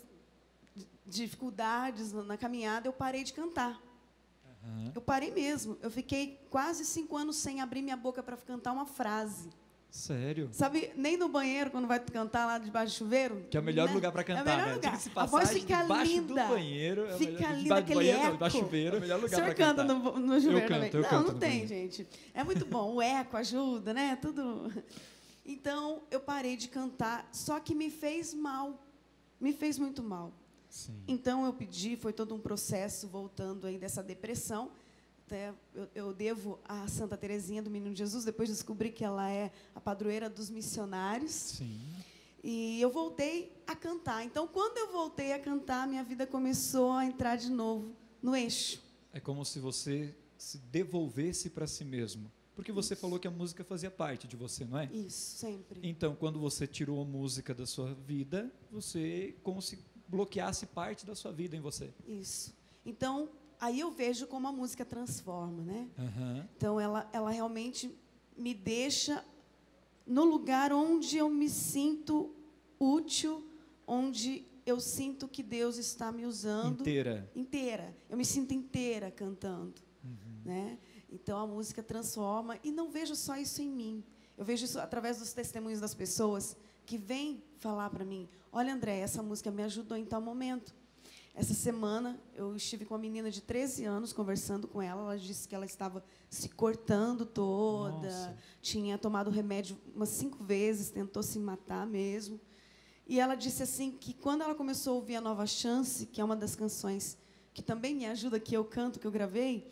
dificuldades 1.07 2.11
na- 2.13 2.37
caminhada, 2.37 2.87
eu 2.87 2.93
parei 2.93 3.23
de 3.23 3.33
cantar. 3.33 3.81
Aham. 4.63 4.91
Eu 4.95 5.01
parei 5.01 5.31
mesmo. 5.31 5.77
Eu 5.81 5.89
fiquei 5.89 6.39
quase 6.49 6.85
cinco 6.85 7.15
anos 7.15 7.37
sem 7.37 7.61
abrir 7.61 7.81
minha 7.81 7.97
boca 7.97 8.21
para 8.21 8.35
cantar 8.37 8.71
uma 8.73 8.85
frase. 8.85 9.49
Sério? 9.89 10.49
Sabe, 10.51 10.91
nem 10.97 11.15
no 11.17 11.29
banheiro, 11.29 11.71
quando 11.71 11.87
vai 11.87 11.97
cantar 11.99 12.45
lá 12.45 12.57
debaixo 12.57 12.93
do 12.93 12.97
chuveiro. 12.97 13.47
Que 13.49 13.55
é 13.57 13.59
o 13.59 13.63
melhor 13.63 13.87
né? 13.87 13.93
lugar 13.93 14.11
para 14.11 14.21
É 14.21 14.23
o 14.23 14.27
cantar, 14.27 14.43
melhor 14.43 14.67
né? 14.67 14.73
lugar. 14.75 14.91
Diga-se 14.91 15.11
A 15.15 15.25
voz 15.25 15.49
fica 15.49 15.81
linda. 16.03 16.43
do 16.43 16.49
banheiro. 16.49 17.05
é 17.07 17.15
o 17.15 17.17
Fica 17.17 17.31
melhor- 17.31 17.55
linda 17.55 17.75
do 17.75 17.79
aquele 17.79 17.95
banheiro, 17.95 18.17
não, 18.19 18.25
eco. 18.25 18.33
debaixo 18.33 18.57
do 18.57 18.63
chuveiro, 18.63 18.95
é 18.95 18.97
o 18.97 19.01
melhor 19.01 19.17
O 19.19 19.21
lugar 19.21 19.35
senhor 19.37 19.45
para 19.45 19.55
canta 19.55 19.81
cantar. 19.85 19.93
no, 20.11 20.19
no 20.19 20.41
chuveiro 20.41 20.67
canto, 20.67 20.73
também? 20.73 20.91
eu 20.93 21.01
não, 21.01 21.09
canto 21.09 21.31
não 21.31 21.39
tem, 21.39 21.49
banheiro. 21.49 21.67
gente. 21.69 22.07
É 22.33 22.43
muito 22.43 22.65
bom. 22.65 22.95
O 22.95 23.01
eco 23.01 23.37
ajuda, 23.37 23.93
né? 23.93 24.17
Tudo. 24.21 24.71
Então, 25.45 26.01
eu 26.11 26.19
parei 26.19 26.57
de 26.57 26.67
cantar, 26.67 27.27
só 27.31 27.57
que 27.59 27.73
me 27.73 27.89
fez 27.89 28.33
mal. 28.33 28.83
Me 29.39 29.53
fez 29.53 29.79
muito 29.79 30.03
mal. 30.03 30.33
Sim. 30.77 31.03
Então 31.07 31.43
eu 31.43 31.51
pedi, 31.51 31.97
foi 31.97 32.13
todo 32.13 32.35
um 32.35 32.39
processo 32.39 33.07
voltando 33.07 33.65
aí 33.65 33.79
dessa 33.79 34.03
depressão. 34.03 34.71
Até 35.25 35.51
eu, 35.73 35.87
eu 35.95 36.13
devo 36.13 36.59
a 36.63 36.87
Santa 36.87 37.17
Teresinha 37.17 37.63
do 37.63 37.69
Menino 37.69 37.95
Jesus, 37.95 38.23
depois 38.23 38.47
descobri 38.47 38.91
que 38.91 39.03
ela 39.03 39.27
é 39.29 39.51
a 39.73 39.81
padroeira 39.81 40.29
dos 40.29 40.51
missionários. 40.51 41.31
Sim. 41.31 41.81
E 42.43 42.79
eu 42.79 42.91
voltei 42.91 43.51
a 43.65 43.75
cantar. 43.75 44.23
Então, 44.23 44.47
quando 44.47 44.77
eu 44.77 44.91
voltei 44.91 45.33
a 45.33 45.39
cantar, 45.39 45.87
minha 45.87 46.03
vida 46.03 46.27
começou 46.27 46.91
a 46.91 47.03
entrar 47.03 47.35
de 47.37 47.49
novo 47.49 47.95
no 48.21 48.35
eixo. 48.35 48.79
É 49.11 49.19
como 49.19 49.43
se 49.43 49.59
você 49.59 50.15
se 50.37 50.59
devolvesse 50.59 51.49
para 51.49 51.65
si 51.65 51.83
mesmo. 51.83 52.31
Porque 52.57 52.71
você 52.71 52.95
falou 52.95 53.19
que 53.19 53.27
a 53.27 53.31
música 53.31 53.63
fazia 53.63 53.91
parte 53.91 54.27
de 54.27 54.35
você, 54.35 54.65
não 54.65 54.79
é? 54.79 54.85
Isso, 54.91 55.37
sempre. 55.37 55.79
Então, 55.83 56.15
quando 56.15 56.39
você 56.39 56.65
tirou 56.65 56.99
a 56.99 57.05
música 57.05 57.53
da 57.53 57.67
sua 57.67 57.93
vida, 57.93 58.51
você 58.71 59.35
bloqueasse 60.07 60.65
parte 60.67 61.05
da 61.05 61.15
sua 61.15 61.31
vida 61.31 61.55
em 61.55 61.59
você. 61.61 61.93
Isso. 62.07 62.53
Então, 62.85 63.29
aí 63.59 63.79
eu 63.79 63.91
vejo 63.91 64.27
como 64.27 64.47
a 64.47 64.51
música 64.51 64.85
transforma, 64.85 65.63
né? 65.63 65.89
Aham. 65.97 66.47
Então, 66.55 66.79
ela, 66.79 67.09
ela 67.11 67.29
realmente 67.31 67.93
me 68.37 68.53
deixa 68.53 69.23
no 70.05 70.23
lugar 70.23 70.71
onde 70.71 71.17
eu 71.17 71.29
me 71.29 71.49
sinto 71.49 72.33
útil, 72.79 73.45
onde 73.85 74.45
eu 74.65 74.79
sinto 74.79 75.27
que 75.27 75.41
Deus 75.43 75.77
está 75.77 76.11
me 76.11 76.25
usando 76.25 76.81
Inteira. 76.81 77.29
inteira. 77.35 77.97
Eu 78.09 78.17
me 78.17 78.25
sinto 78.25 78.53
inteira 78.53 79.09
cantando, 79.09 79.81
né? 80.45 80.77
Então 81.09 81.39
a 81.39 81.47
música 81.47 81.81
transforma 81.81 82.59
e 82.63 82.69
não 82.71 82.89
vejo 82.91 83.15
só 83.15 83.37
isso 83.37 83.61
em 83.61 83.69
mim. 83.69 84.03
Eu 84.37 84.43
vejo 84.43 84.65
isso 84.65 84.77
através 84.79 85.19
dos 85.19 85.31
testemunhos 85.31 85.79
das 85.79 85.93
pessoas 85.95 86.55
que 86.85 86.97
vêm 86.97 87.41
falar 87.57 87.89
para 87.89 88.03
mim: 88.03 88.27
Olha, 88.57 88.73
André, 88.73 88.97
essa 89.01 89.21
música 89.21 89.51
me 89.51 89.61
ajudou 89.61 89.95
em 89.95 90.03
tal 90.03 90.19
momento. 90.19 90.73
Essa 91.35 91.53
semana 91.53 92.19
eu 92.33 92.55
estive 92.55 92.85
com 92.85 92.95
uma 92.95 92.99
menina 92.99 93.29
de 93.29 93.39
13 93.39 93.85
anos 93.85 94.11
conversando 94.11 94.67
com 94.67 94.81
ela. 94.81 94.99
Ela 95.03 95.15
disse 95.15 95.47
que 95.47 95.53
ela 95.53 95.63
estava 95.63 96.03
se 96.27 96.49
cortando 96.49 97.23
toda, 97.23 98.07
Nossa. 98.07 98.35
tinha 98.59 98.97
tomado 98.97 99.29
remédio 99.29 99.77
umas 99.93 100.09
cinco 100.09 100.43
vezes, 100.43 100.89
tentou 100.89 101.21
se 101.21 101.37
matar 101.37 101.85
mesmo. 101.85 102.41
E 103.05 103.19
ela 103.19 103.35
disse 103.35 103.61
assim 103.61 103.91
que 103.91 104.11
quando 104.11 104.41
ela 104.41 104.55
começou 104.55 104.93
a 104.93 104.95
ouvir 104.95 105.17
a 105.17 105.21
Nova 105.21 105.45
Chance, 105.45 106.07
que 106.07 106.19
é 106.19 106.23
uma 106.23 106.35
das 106.35 106.55
canções 106.55 107.15
que 107.53 107.61
também 107.61 107.93
me 107.93 108.07
ajuda, 108.07 108.39
que 108.39 108.57
eu 108.57 108.65
canto, 108.65 108.99
que 108.99 109.05
eu 109.05 109.11
gravei, 109.11 109.71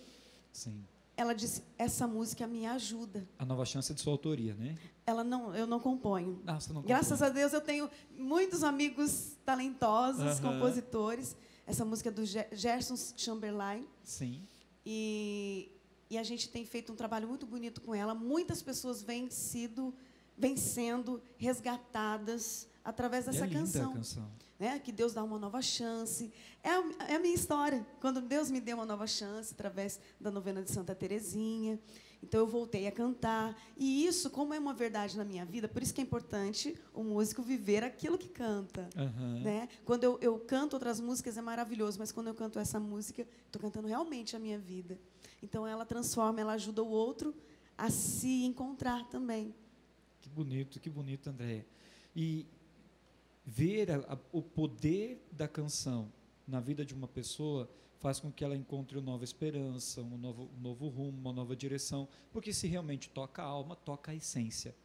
Sim. 0.54 0.86
Ela 1.18 1.34
disse: 1.34 1.64
essa 1.78 2.08
música 2.08 2.46
me 2.48 2.66
ajuda. 2.66 3.28
A 3.40 3.46
nova 3.46 3.66
chance 3.66 3.92
é 3.92 3.96
de 3.96 4.02
sua 4.02 4.14
autoria, 4.14 4.54
né? 4.56 4.78
Ela 5.06 5.24
não, 5.24 5.56
eu 5.56 5.68
não 5.68 5.80
componho. 5.80 6.42
Ah, 6.48 6.58
não 6.74 6.82
Graças 6.82 7.22
a 7.22 7.30
Deus 7.30 7.54
eu 7.54 7.62
tenho 7.62 7.90
muitos 8.18 8.64
amigos 8.64 9.38
talentosos, 9.46 10.22
Aham. 10.40 10.54
compositores. 10.54 11.36
Essa 11.68 11.84
música 11.86 12.10
é 12.10 12.12
do 12.12 12.26
Ge- 12.26 12.48
Gerson 12.52 12.96
Chamberlain 13.18 13.88
Sim. 14.04 14.42
e, 14.86 15.72
e 16.10 16.18
a 16.18 16.24
gente 16.24 16.50
tem 16.50 16.66
feito 16.66 16.92
um 16.94 16.96
trabalho 16.96 17.28
muito 17.28 17.46
bonito 17.46 17.82
com 17.82 17.94
ela. 17.96 18.14
Muitas 18.14 18.62
pessoas 18.62 19.02
vêm 19.02 19.30
sido, 19.32 19.94
vêm 20.38 20.56
sendo 20.58 21.22
resgatadas 21.38 22.68
através 22.84 23.26
E 23.26 23.32
dessa 23.32 23.46
é 23.46 23.48
linda 23.48 23.60
canção, 23.62 23.92
a 23.92 23.94
canção. 23.96 24.32
Né? 24.60 24.80
Que 24.80 24.92
Deus 24.92 25.14
dá 25.14 25.24
uma 25.24 25.38
nova 25.38 25.62
chance. 25.62 26.32
É 26.64 26.70
a, 26.70 26.84
é 27.10 27.16
a 27.16 27.20
minha 27.20 27.36
história. 27.36 27.86
Quando 28.00 28.22
Deus 28.22 28.50
me 28.50 28.60
deu 28.60 28.78
uma 28.78 28.86
nova 28.86 29.08
chance 29.08 29.54
através 29.54 30.00
da 30.20 30.32
novena 30.32 30.62
de 30.62 30.72
Santa 30.72 30.96
Terezinha. 30.96 31.80
Então 32.24 32.40
eu 32.40 32.48
voltei 32.48 32.88
a 32.88 32.92
cantar. 32.92 33.56
E 33.78 34.06
isso, 34.06 34.30
como 34.30 34.54
é 34.54 34.60
uma 34.60 34.74
verdade 34.74 35.18
na 35.18 35.24
minha 35.24 35.46
vida, 35.46 35.68
por 35.68 35.84
isso 35.84 35.94
que 35.94 36.02
é 36.02 36.04
importante 36.04 36.76
o 36.94 37.04
músico 37.04 37.44
viver 37.44 37.84
aquilo 37.84 38.18
que 38.18 38.28
canta. 38.28 38.90
Aham. 38.98 39.42
Né? 39.44 39.70
Quando 39.84 40.04
eu, 40.04 40.18
eu 40.22 40.40
canto 40.40 40.74
outras 40.74 41.00
músicas 41.00 41.38
é 41.38 41.42
maravilhoso, 41.42 42.00
mas 42.00 42.12
quando 42.12 42.28
eu 42.28 42.34
canto 42.34 42.58
essa 42.58 42.80
música, 42.80 43.28
estou 43.46 43.62
cantando 43.62 43.88
realmente 43.88 44.36
a 44.36 44.40
minha 44.40 44.58
vida. 44.58 44.98
Então 45.44 45.68
ela 45.68 45.86
transforma, 45.86 46.42
ela 46.42 46.54
ajuda 46.54 46.82
o 46.82 46.90
outro 46.90 47.36
a 47.78 47.92
se 47.92 48.44
encontrar 48.44 49.08
também. 49.10 49.54
Que 50.22 50.30
bonito, 50.30 50.80
que 50.80 50.90
bonito, 50.90 51.30
André. 51.30 51.66
E 52.16 52.48
ver 53.46 53.92
a- 53.92 54.14
a- 54.14 54.20
o 54.32 54.42
poder 54.42 55.26
da 55.32 55.48
canção 55.48 56.12
na 56.48 56.60
vida 56.60 56.86
de 56.86 56.94
uma 56.94 57.08
pessoa 57.08 57.70
faz 58.00 58.20
com 58.20 58.32
que 58.32 58.44
ela 58.44 58.56
encontre 58.56 58.98
uma 58.98 59.06
nova 59.12 59.24
esperança, 59.24 60.02
um 60.02 60.18
novo, 60.18 60.50
um 60.58 60.62
novo 60.62 60.88
rumo, 60.90 61.18
uma 61.18 61.34
nova 61.34 61.56
direção, 61.56 62.08
porque 62.32 62.54
se 62.54 62.68
realmente 62.68 63.10
toca 63.10 63.42
a 63.42 63.46
alma, 63.46 63.76
toca 63.76 64.12
a 64.12 64.16
essência. 64.16 64.76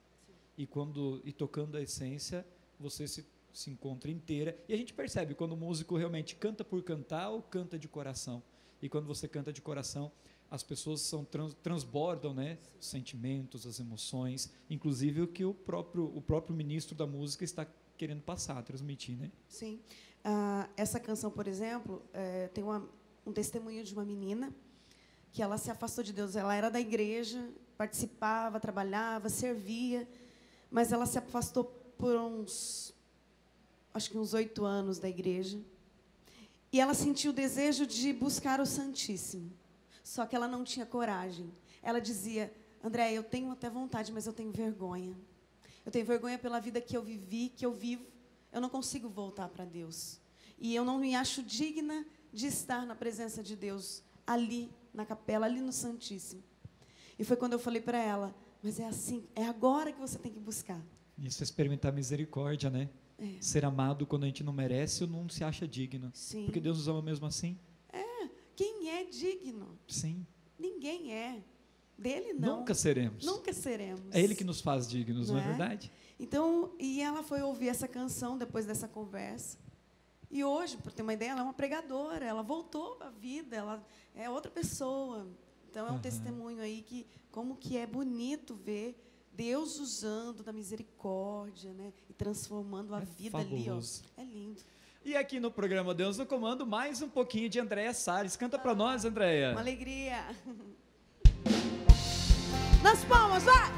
E 0.56 0.66
quando 0.66 1.20
e 1.24 1.32
tocando 1.32 1.76
a 1.76 1.82
essência, 1.82 2.46
você 2.78 3.06
se, 3.08 3.26
se 3.52 3.70
encontra 3.70 4.10
inteira. 4.10 4.56
E 4.68 4.72
a 4.74 4.76
gente 4.76 4.94
percebe 4.94 5.34
quando 5.34 5.52
o 5.52 5.56
músico 5.56 5.96
realmente 5.96 6.34
canta 6.36 6.64
por 6.64 6.82
cantar 6.82 7.30
ou 7.30 7.42
canta 7.42 7.78
de 7.78 7.88
coração. 7.88 8.42
E 8.80 8.88
quando 8.88 9.06
você 9.06 9.28
canta 9.28 9.52
de 9.52 9.60
coração, 9.60 10.10
as 10.50 10.62
pessoas 10.62 11.00
são 11.02 11.24
trans, 11.24 11.54
transbordam, 11.62 12.32
né, 12.34 12.58
os 12.78 12.86
sentimentos, 12.86 13.66
as 13.66 13.78
emoções, 13.80 14.50
inclusive 14.68 15.20
o 15.22 15.28
que 15.28 15.44
o 15.44 15.52
próprio 15.54 16.04
o 16.16 16.20
próprio 16.20 16.54
ministro 16.56 16.94
da 16.94 17.06
música 17.06 17.44
está 17.44 17.66
querendo 18.00 18.22
passar, 18.22 18.62
transmitir, 18.62 19.14
né? 19.18 19.30
Sim. 19.46 19.78
Ah, 20.24 20.66
essa 20.74 20.98
canção, 20.98 21.30
por 21.30 21.46
exemplo, 21.46 22.02
eh, 22.14 22.48
tem 22.54 22.64
uma- 22.64 22.88
um 23.26 23.30
testemunho 23.32 23.84
de 23.84 23.92
uma 23.92 24.06
menina 24.06 24.54
que 25.30 25.42
ela 25.42 25.58
se 25.58 25.70
afastou 25.70 26.02
de 26.02 26.10
Deus. 26.10 26.34
Ela 26.34 26.54
era 26.54 26.70
da 26.70 26.80
igreja, 26.80 27.46
participava, 27.76 28.58
trabalhava, 28.58 29.28
servia, 29.28 30.08
mas 30.70 30.92
ela 30.92 31.04
se 31.04 31.18
afastou 31.18 31.64
por 31.98 32.16
uns, 32.16 32.94
acho 33.92 34.10
que 34.10 34.16
uns 34.16 34.32
oito 34.32 34.64
anos 34.64 34.98
da 34.98 35.08
igreja. 35.08 35.60
E 36.72 36.80
ela 36.80 36.94
sentiu 36.94 37.32
o 37.32 37.34
desejo 37.34 37.86
de 37.86 38.14
buscar 38.14 38.60
o 38.60 38.66
Santíssimo. 38.66 39.52
Só 40.02 40.24
que 40.24 40.34
ela 40.34 40.48
não 40.48 40.64
tinha 40.64 40.86
coragem. 40.86 41.52
Ela 41.82 42.00
dizia: 42.00 42.50
André, 42.82 43.12
eu 43.12 43.22
tenho 43.22 43.50
até 43.52 43.68
vontade, 43.68 44.10
mas 44.10 44.26
eu 44.26 44.32
tenho 44.32 44.50
vergonha. 44.50 45.14
Eu 45.90 45.92
tenho 45.92 46.06
vergonha 46.06 46.38
pela 46.38 46.60
vida 46.60 46.80
que 46.80 46.96
eu 46.96 47.02
vivi, 47.02 47.48
que 47.48 47.66
eu 47.66 47.74
vivo. 47.74 48.06
Eu 48.52 48.60
não 48.60 48.68
consigo 48.68 49.08
voltar 49.08 49.48
para 49.48 49.64
Deus. 49.64 50.20
E 50.56 50.72
eu 50.72 50.84
não 50.84 51.00
me 51.00 51.16
acho 51.16 51.42
digna 51.42 52.06
de 52.32 52.46
estar 52.46 52.86
na 52.86 52.94
presença 52.94 53.42
de 53.42 53.56
Deus, 53.56 54.00
ali, 54.24 54.70
na 54.94 55.04
capela, 55.04 55.46
ali 55.46 55.60
no 55.60 55.72
Santíssimo. 55.72 56.44
E 57.18 57.24
foi 57.24 57.36
quando 57.36 57.54
eu 57.54 57.58
falei 57.58 57.82
para 57.82 57.98
ela: 57.98 58.32
Mas 58.62 58.78
é 58.78 58.86
assim, 58.86 59.26
é 59.34 59.44
agora 59.44 59.90
que 59.90 59.98
você 59.98 60.16
tem 60.16 60.32
que 60.32 60.38
buscar. 60.38 60.80
Isso 61.18 61.42
é 61.42 61.44
experimentar 61.44 61.92
misericórdia, 61.92 62.70
né? 62.70 62.88
É. 63.18 63.42
Ser 63.42 63.64
amado 63.64 64.06
quando 64.06 64.22
a 64.22 64.26
gente 64.26 64.44
não 64.44 64.52
merece 64.52 65.02
ou 65.02 65.10
não 65.10 65.28
se 65.28 65.42
acha 65.42 65.66
digno. 65.66 66.12
Sim. 66.14 66.44
Porque 66.44 66.60
Deus 66.60 66.78
nos 66.78 66.86
ama 66.86 67.02
mesmo 67.02 67.26
assim? 67.26 67.58
Quem 68.54 68.90
é 68.90 69.04
digno? 69.06 69.76
Sim. 69.88 70.26
Ninguém 70.58 71.14
é. 71.14 71.42
Dele 72.00 72.32
não. 72.32 72.60
Nunca 72.60 72.72
seremos. 72.74 73.26
Nunca 73.26 73.52
seremos. 73.52 74.00
É 74.10 74.18
Ele 74.20 74.34
que 74.34 74.42
nos 74.42 74.60
faz 74.62 74.88
dignos, 74.88 75.28
não, 75.28 75.34
Não 75.36 75.42
é 75.42 75.44
é? 75.44 75.48
verdade? 75.48 75.92
Então, 76.18 76.72
e 76.78 77.02
ela 77.02 77.22
foi 77.22 77.42
ouvir 77.42 77.68
essa 77.68 77.86
canção 77.86 78.38
depois 78.38 78.64
dessa 78.64 78.88
conversa. 78.88 79.58
E 80.30 80.42
hoje, 80.42 80.78
para 80.78 80.92
ter 80.92 81.02
uma 81.02 81.12
ideia, 81.12 81.32
ela 81.32 81.40
é 81.40 81.42
uma 81.44 81.52
pregadora, 81.52 82.24
ela 82.24 82.42
voltou 82.42 82.96
à 83.02 83.10
vida, 83.10 83.54
ela 83.56 83.84
é 84.14 84.30
outra 84.30 84.50
pessoa. 84.50 85.26
Então 85.70 85.86
é 85.86 85.90
um 85.90 85.94
Aham. 85.94 86.00
testemunho 86.00 86.62
aí 86.62 86.82
que 86.82 87.06
como 87.30 87.54
que 87.56 87.76
é 87.76 87.86
bonito 87.86 88.54
ver 88.54 88.98
Deus 89.32 89.78
usando 89.78 90.42
da 90.42 90.52
misericórdia, 90.52 91.72
né, 91.74 91.92
e 92.08 92.12
transformando 92.14 92.94
a 92.94 93.00
É 93.02 93.04
vida 93.04 93.36
ali, 93.38 93.54
ó. 93.54 93.58
fabuloso. 93.64 94.02
É 94.16 94.24
lindo. 94.24 94.60
E 95.04 95.16
aqui 95.16 95.38
no 95.40 95.50
programa 95.50 95.94
Deus 95.94 96.16
no 96.18 96.24
Comando, 96.26 96.66
mais 96.66 97.00
um 97.02 97.08
pouquinho 97.08 97.48
de 97.48 97.58
Andréia 97.60 97.92
Salles. 97.94 98.36
Canta 98.36 98.58
pra 98.58 98.74
nós, 98.74 99.04
Andréia. 99.04 99.52
Uma 99.52 99.60
alegria. 99.60 100.16
Nas 102.82 103.04
palmas, 103.04 103.44
vai, 103.44 103.70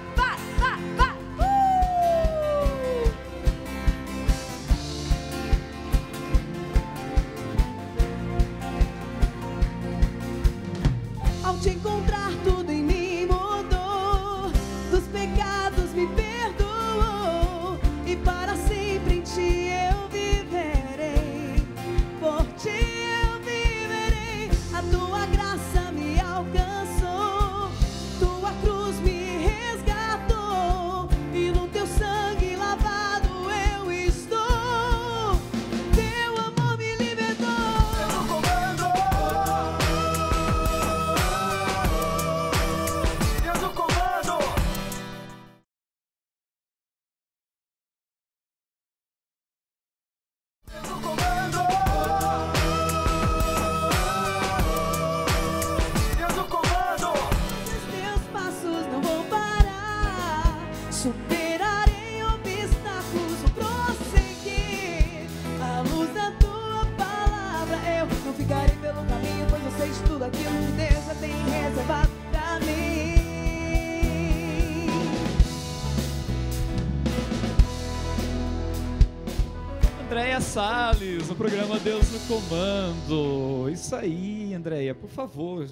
Andréia 80.13 80.43
Salles, 80.43 81.27
no 81.27 81.35
programa 81.35 81.79
Deus 81.79 82.07
no 82.13 82.21
Comando. 82.29 83.71
Isso 83.71 83.97
aí, 83.97 84.53
Andréia, 84.53 84.95
por 84.95 85.09
favor. 85.09 85.67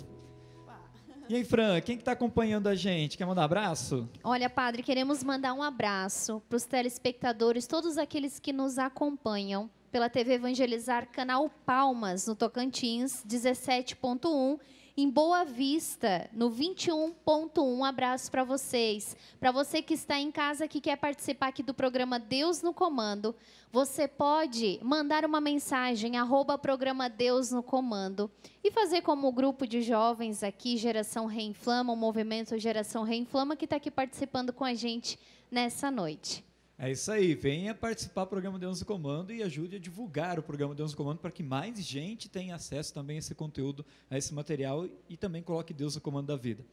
E 1.29 1.37
aí, 1.37 1.45
Fran, 1.45 1.79
quem 1.83 1.99
que 1.99 2.03
tá 2.03 2.13
acompanhando 2.13 2.67
a 2.67 2.75
gente? 2.75 3.19
Quer 3.19 3.27
mandar 3.27 3.45
abraço? 3.45 4.09
Olha, 4.25 4.49
padre, 4.49 4.83
queremos 4.83 5.23
mandar 5.23 5.53
um 5.53 5.63
abraço 5.63 6.43
para 6.49 6.57
os 6.57 6.65
telespectadores, 6.65 7.67
todos 7.67 7.99
aqueles 7.99 8.39
que 8.39 8.51
nos 8.51 8.79
acompanham 8.79 9.69
pela 9.93 10.09
TV 10.09 10.37
Evangelizar, 10.37 11.07
canal 11.13 11.51
Palmas, 11.67 12.27
no 12.27 12.35
Tocantins, 12.35 13.23
17.1, 13.29 14.59
em 15.01 15.09
Boa 15.09 15.47
Vista, 15.47 16.29
no 16.31 16.51
21.1. 16.51 17.63
Um 17.63 17.83
abraço 17.83 18.31
para 18.31 18.45
vocês. 18.45 19.17
Para 19.39 19.51
você 19.51 19.81
que 19.81 19.95
está 19.95 20.21
em 20.21 20.31
casa 20.31 20.69
que 20.69 20.79
quer 20.79 20.97
participar 20.97 21.49
aqui 21.49 21.63
do 21.63 21.73
programa 21.73 22.19
Deus 22.19 22.61
no 22.61 22.75
Comando, 22.75 23.35
você 23.73 24.07
pode 24.07 24.79
mandar 24.83 25.25
uma 25.25 25.41
mensagem 25.41 26.19
arroba 26.19 26.59
programa 26.59 27.09
Deus 27.09 27.51
no 27.51 27.63
Comando 27.63 28.31
e 28.63 28.71
fazer 28.71 29.01
como 29.01 29.27
o 29.27 29.33
grupo 29.33 29.67
de 29.67 29.81
jovens 29.81 30.43
aqui, 30.43 30.77
Geração 30.77 31.25
Reinflama, 31.25 31.95
o 31.95 31.97
movimento 31.97 32.59
Geração 32.59 33.03
Reinflama, 33.03 33.57
que 33.57 33.65
está 33.65 33.77
aqui 33.77 33.91
participando 33.91 34.53
com 34.53 34.65
a 34.65 34.75
gente 34.75 35.19
nessa 35.51 35.91
noite. 35.91 36.50
É 36.83 36.91
isso 36.91 37.13
aí, 37.13 37.35
venha 37.35 37.75
participar 37.75 38.25
do 38.25 38.29
programa 38.29 38.59
Deus 38.59 38.81
no 38.81 38.87
Comando 38.87 39.35
e 39.35 39.43
ajude 39.43 39.77
a 39.77 39.79
divulgar 39.79 40.39
o 40.39 40.43
programa 40.43 40.75
Deus 40.75 40.93
no 40.93 40.97
Comando 40.97 41.19
para 41.19 41.31
que 41.31 41.43
mais 41.43 41.79
gente 41.85 42.27
tenha 42.27 42.55
acesso 42.55 42.95
também 42.95 43.17
a 43.17 43.19
esse 43.19 43.35
conteúdo, 43.35 43.85
a 44.09 44.17
esse 44.17 44.33
material 44.33 44.89
e 45.07 45.15
também 45.15 45.43
coloque 45.43 45.75
Deus 45.75 45.95
no 45.95 46.01
comando 46.01 46.29
da 46.29 46.37
vida. 46.37 46.65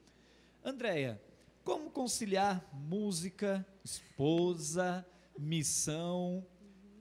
Andréia, 0.64 1.22
como 1.62 1.90
conciliar 1.90 2.66
música, 2.72 3.68
esposa, 3.84 5.06
missão, 5.38 6.48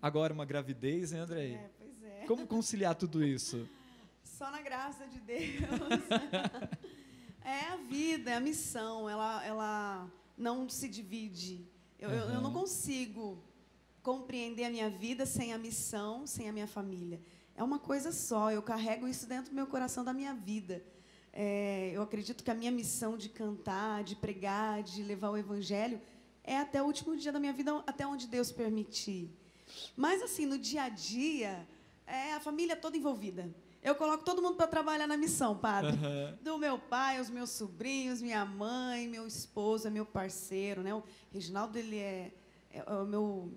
agora 0.03 0.33
uma 0.33 0.45
gravidez, 0.45 1.13
né, 1.13 1.21
Andréia? 1.21 1.59
É, 1.59 1.71
pois 1.79 2.03
é. 2.03 2.25
Como 2.27 2.45
conciliar 2.45 2.97
tudo 2.97 3.25
isso? 3.25 3.69
Só 4.25 4.51
na 4.51 4.61
graça 4.61 5.07
de 5.07 5.21
Deus. 5.21 5.47
é 7.45 7.69
a 7.69 7.77
vida, 7.77 8.33
é 8.33 8.35
a 8.35 8.41
missão, 8.41 9.09
ela, 9.09 9.47
ela 9.47 10.11
não 10.37 10.69
se 10.69 10.89
divide. 10.89 11.76
Eu, 11.99 12.11
eu, 12.11 12.29
eu 12.31 12.41
não 12.41 12.53
consigo 12.53 13.43
compreender 14.03 14.65
a 14.65 14.71
minha 14.71 14.91
vida 14.91 15.27
sem 15.27 15.53
a 15.53 15.59
missão, 15.59 16.27
sem 16.27 16.49
a 16.49 16.53
minha 16.53 16.67
família. 16.67 17.21
É 17.57 17.63
uma 17.63 17.79
coisa 17.79 18.13
só, 18.13 18.53
eu 18.53 18.63
carrego 18.63 19.09
isso 19.09 19.27
dentro 19.27 19.51
do 19.51 19.55
meu 19.55 19.67
coração, 19.67 20.05
da 20.05 20.13
minha 20.13 20.35
vida. 20.35 20.85
É, 21.33 21.91
eu 21.95 22.03
acredito 22.03 22.45
que 22.45 22.51
a 22.51 22.55
minha 22.55 22.71
missão 22.71 23.17
de 23.17 23.29
cantar, 23.29 24.05
de 24.05 24.15
pregar, 24.15 24.83
de 24.83 25.03
levar 25.03 25.31
o 25.31 25.37
evangelho, 25.37 26.01
é 26.45 26.59
até 26.59 26.83
o 26.83 26.87
último 26.87 27.17
dia 27.17 27.33
da 27.33 27.41
minha 27.41 27.53
vida, 27.53 27.83
até 27.87 28.07
onde 28.07 28.27
Deus 28.27 28.53
permitir. 28.53 29.31
Mas, 29.97 30.23
assim, 30.23 30.47
no 30.47 30.59
dia 30.59 30.85
a 30.85 30.89
dia, 30.89 31.67
é 32.07 32.35
a 32.35 32.41
família 32.41 32.77
toda 32.77 32.97
envolvida. 32.97 33.53
Eu 33.87 33.95
coloco 33.95 34.25
todo 34.25 34.43
mundo 34.43 34.57
para 34.57 34.67
trabalhar 34.67 35.07
na 35.07 35.17
missão, 35.17 35.57
padre. 35.57 35.93
Aham. 35.93 36.37
Do 36.43 36.59
meu 36.59 36.77
pai, 36.77 37.21
os 37.21 37.31
meus 37.31 37.51
sobrinhos, 37.51 38.21
minha 38.21 38.45
mãe, 38.45 39.07
meu 39.07 39.25
esposo, 39.29 39.87
é 39.87 39.91
meu 39.91 40.05
parceiro, 40.05 40.83
né? 40.83 40.93
O 40.93 41.05
Reginaldo, 41.33 41.79
ele 41.79 41.97
é, 41.97 42.35
é 42.73 42.83
o 42.83 43.07
meu... 43.07 43.53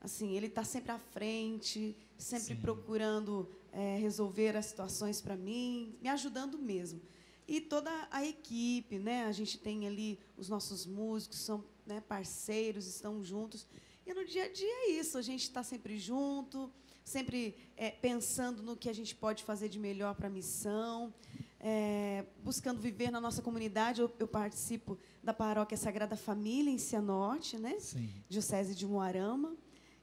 Assim, 0.00 0.36
ele 0.36 0.48
está 0.48 0.64
sempre 0.64 0.90
à 0.90 0.98
frente, 0.98 1.96
sempre 2.18 2.56
Sim. 2.56 2.60
procurando 2.60 3.48
é, 3.70 3.96
resolver 3.98 4.56
as 4.56 4.66
situações 4.66 5.20
para 5.20 5.36
mim, 5.36 5.94
me 6.02 6.08
ajudando 6.08 6.58
mesmo. 6.58 7.00
E 7.46 7.60
toda 7.60 7.92
a 8.10 8.26
equipe, 8.26 8.98
né? 8.98 9.26
A 9.26 9.32
gente 9.32 9.56
tem 9.56 9.86
ali 9.86 10.18
os 10.36 10.48
nossos 10.48 10.84
músicos, 10.84 11.38
são 11.38 11.64
né, 11.86 12.00
parceiros, 12.00 12.88
estão 12.88 13.22
juntos. 13.22 13.68
E 14.04 14.12
no 14.12 14.24
dia 14.24 14.46
a 14.46 14.48
dia 14.52 14.88
é 14.88 14.90
isso, 14.98 15.16
a 15.16 15.22
gente 15.22 15.42
está 15.42 15.62
sempre 15.62 15.96
junto, 15.96 16.72
sempre 17.10 17.56
é, 17.76 17.90
pensando 17.90 18.62
no 18.62 18.76
que 18.76 18.88
a 18.88 18.92
gente 18.92 19.14
pode 19.14 19.42
fazer 19.42 19.68
de 19.68 19.78
melhor 19.78 20.14
para 20.14 20.28
a 20.28 20.30
missão, 20.30 21.12
é, 21.58 22.24
buscando 22.42 22.80
viver 22.80 23.10
na 23.10 23.20
nossa 23.20 23.42
comunidade. 23.42 24.00
Eu, 24.00 24.10
eu 24.18 24.28
participo 24.28 24.96
da 25.22 25.34
Paróquia 25.34 25.76
Sagrada 25.76 26.16
Família 26.16 26.70
em 26.70 26.78
Cianorte, 26.78 27.58
né? 27.58 27.78
Sim. 27.80 28.08
Diocese 28.28 28.74
de 28.74 28.86
Moarama, 28.86 29.56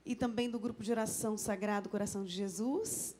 e 0.05 0.15
também 0.15 0.49
do 0.49 0.59
grupo 0.59 0.83
de 0.83 0.91
oração 0.91 1.37
Sagrado 1.37 1.89
Coração 1.89 2.23
de 2.23 2.31
Jesus, 2.31 3.15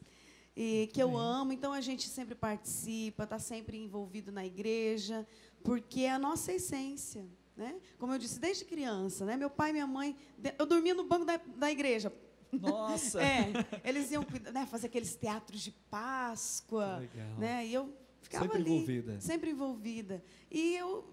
e 0.55 0.89
que 0.93 1.01
eu 1.01 1.09
bem. 1.09 1.17
amo. 1.19 1.53
Então 1.53 1.71
a 1.71 1.81
gente 1.81 2.09
sempre 2.09 2.35
participa, 2.35 3.23
está 3.23 3.39
sempre 3.39 3.77
envolvido 3.77 4.31
na 4.33 4.45
igreja, 4.45 5.25
porque 5.63 6.01
é 6.01 6.11
a 6.11 6.19
nossa 6.19 6.51
essência. 6.51 7.25
Né? 7.55 7.75
Como 7.97 8.13
eu 8.13 8.19
disse, 8.19 8.39
desde 8.39 8.65
criança, 8.65 9.25
né? 9.25 9.35
meu 9.35 9.49
pai 9.49 9.71
e 9.71 9.73
minha 9.73 9.87
mãe, 9.87 10.15
eu 10.59 10.65
dormia 10.65 10.93
no 10.93 11.05
banco 11.05 11.25
da, 11.25 11.37
da 11.37 11.71
igreja. 11.71 12.13
Nossa! 12.51 13.21
É, 13.21 13.51
eles 13.83 14.11
iam 14.11 14.25
né, 14.53 14.65
fazer 14.65 14.87
aqueles 14.87 15.15
teatros 15.15 15.61
de 15.61 15.71
Páscoa, 15.89 16.97
Legal. 16.97 17.37
né? 17.37 17.65
E 17.65 17.73
eu 17.73 17.93
ficava 18.21 18.45
Sempre 18.45 18.61
ali, 18.61 18.71
envolvida. 18.71 19.21
sempre 19.21 19.51
envolvida. 19.51 20.23
E 20.51 20.75
eu, 20.75 21.05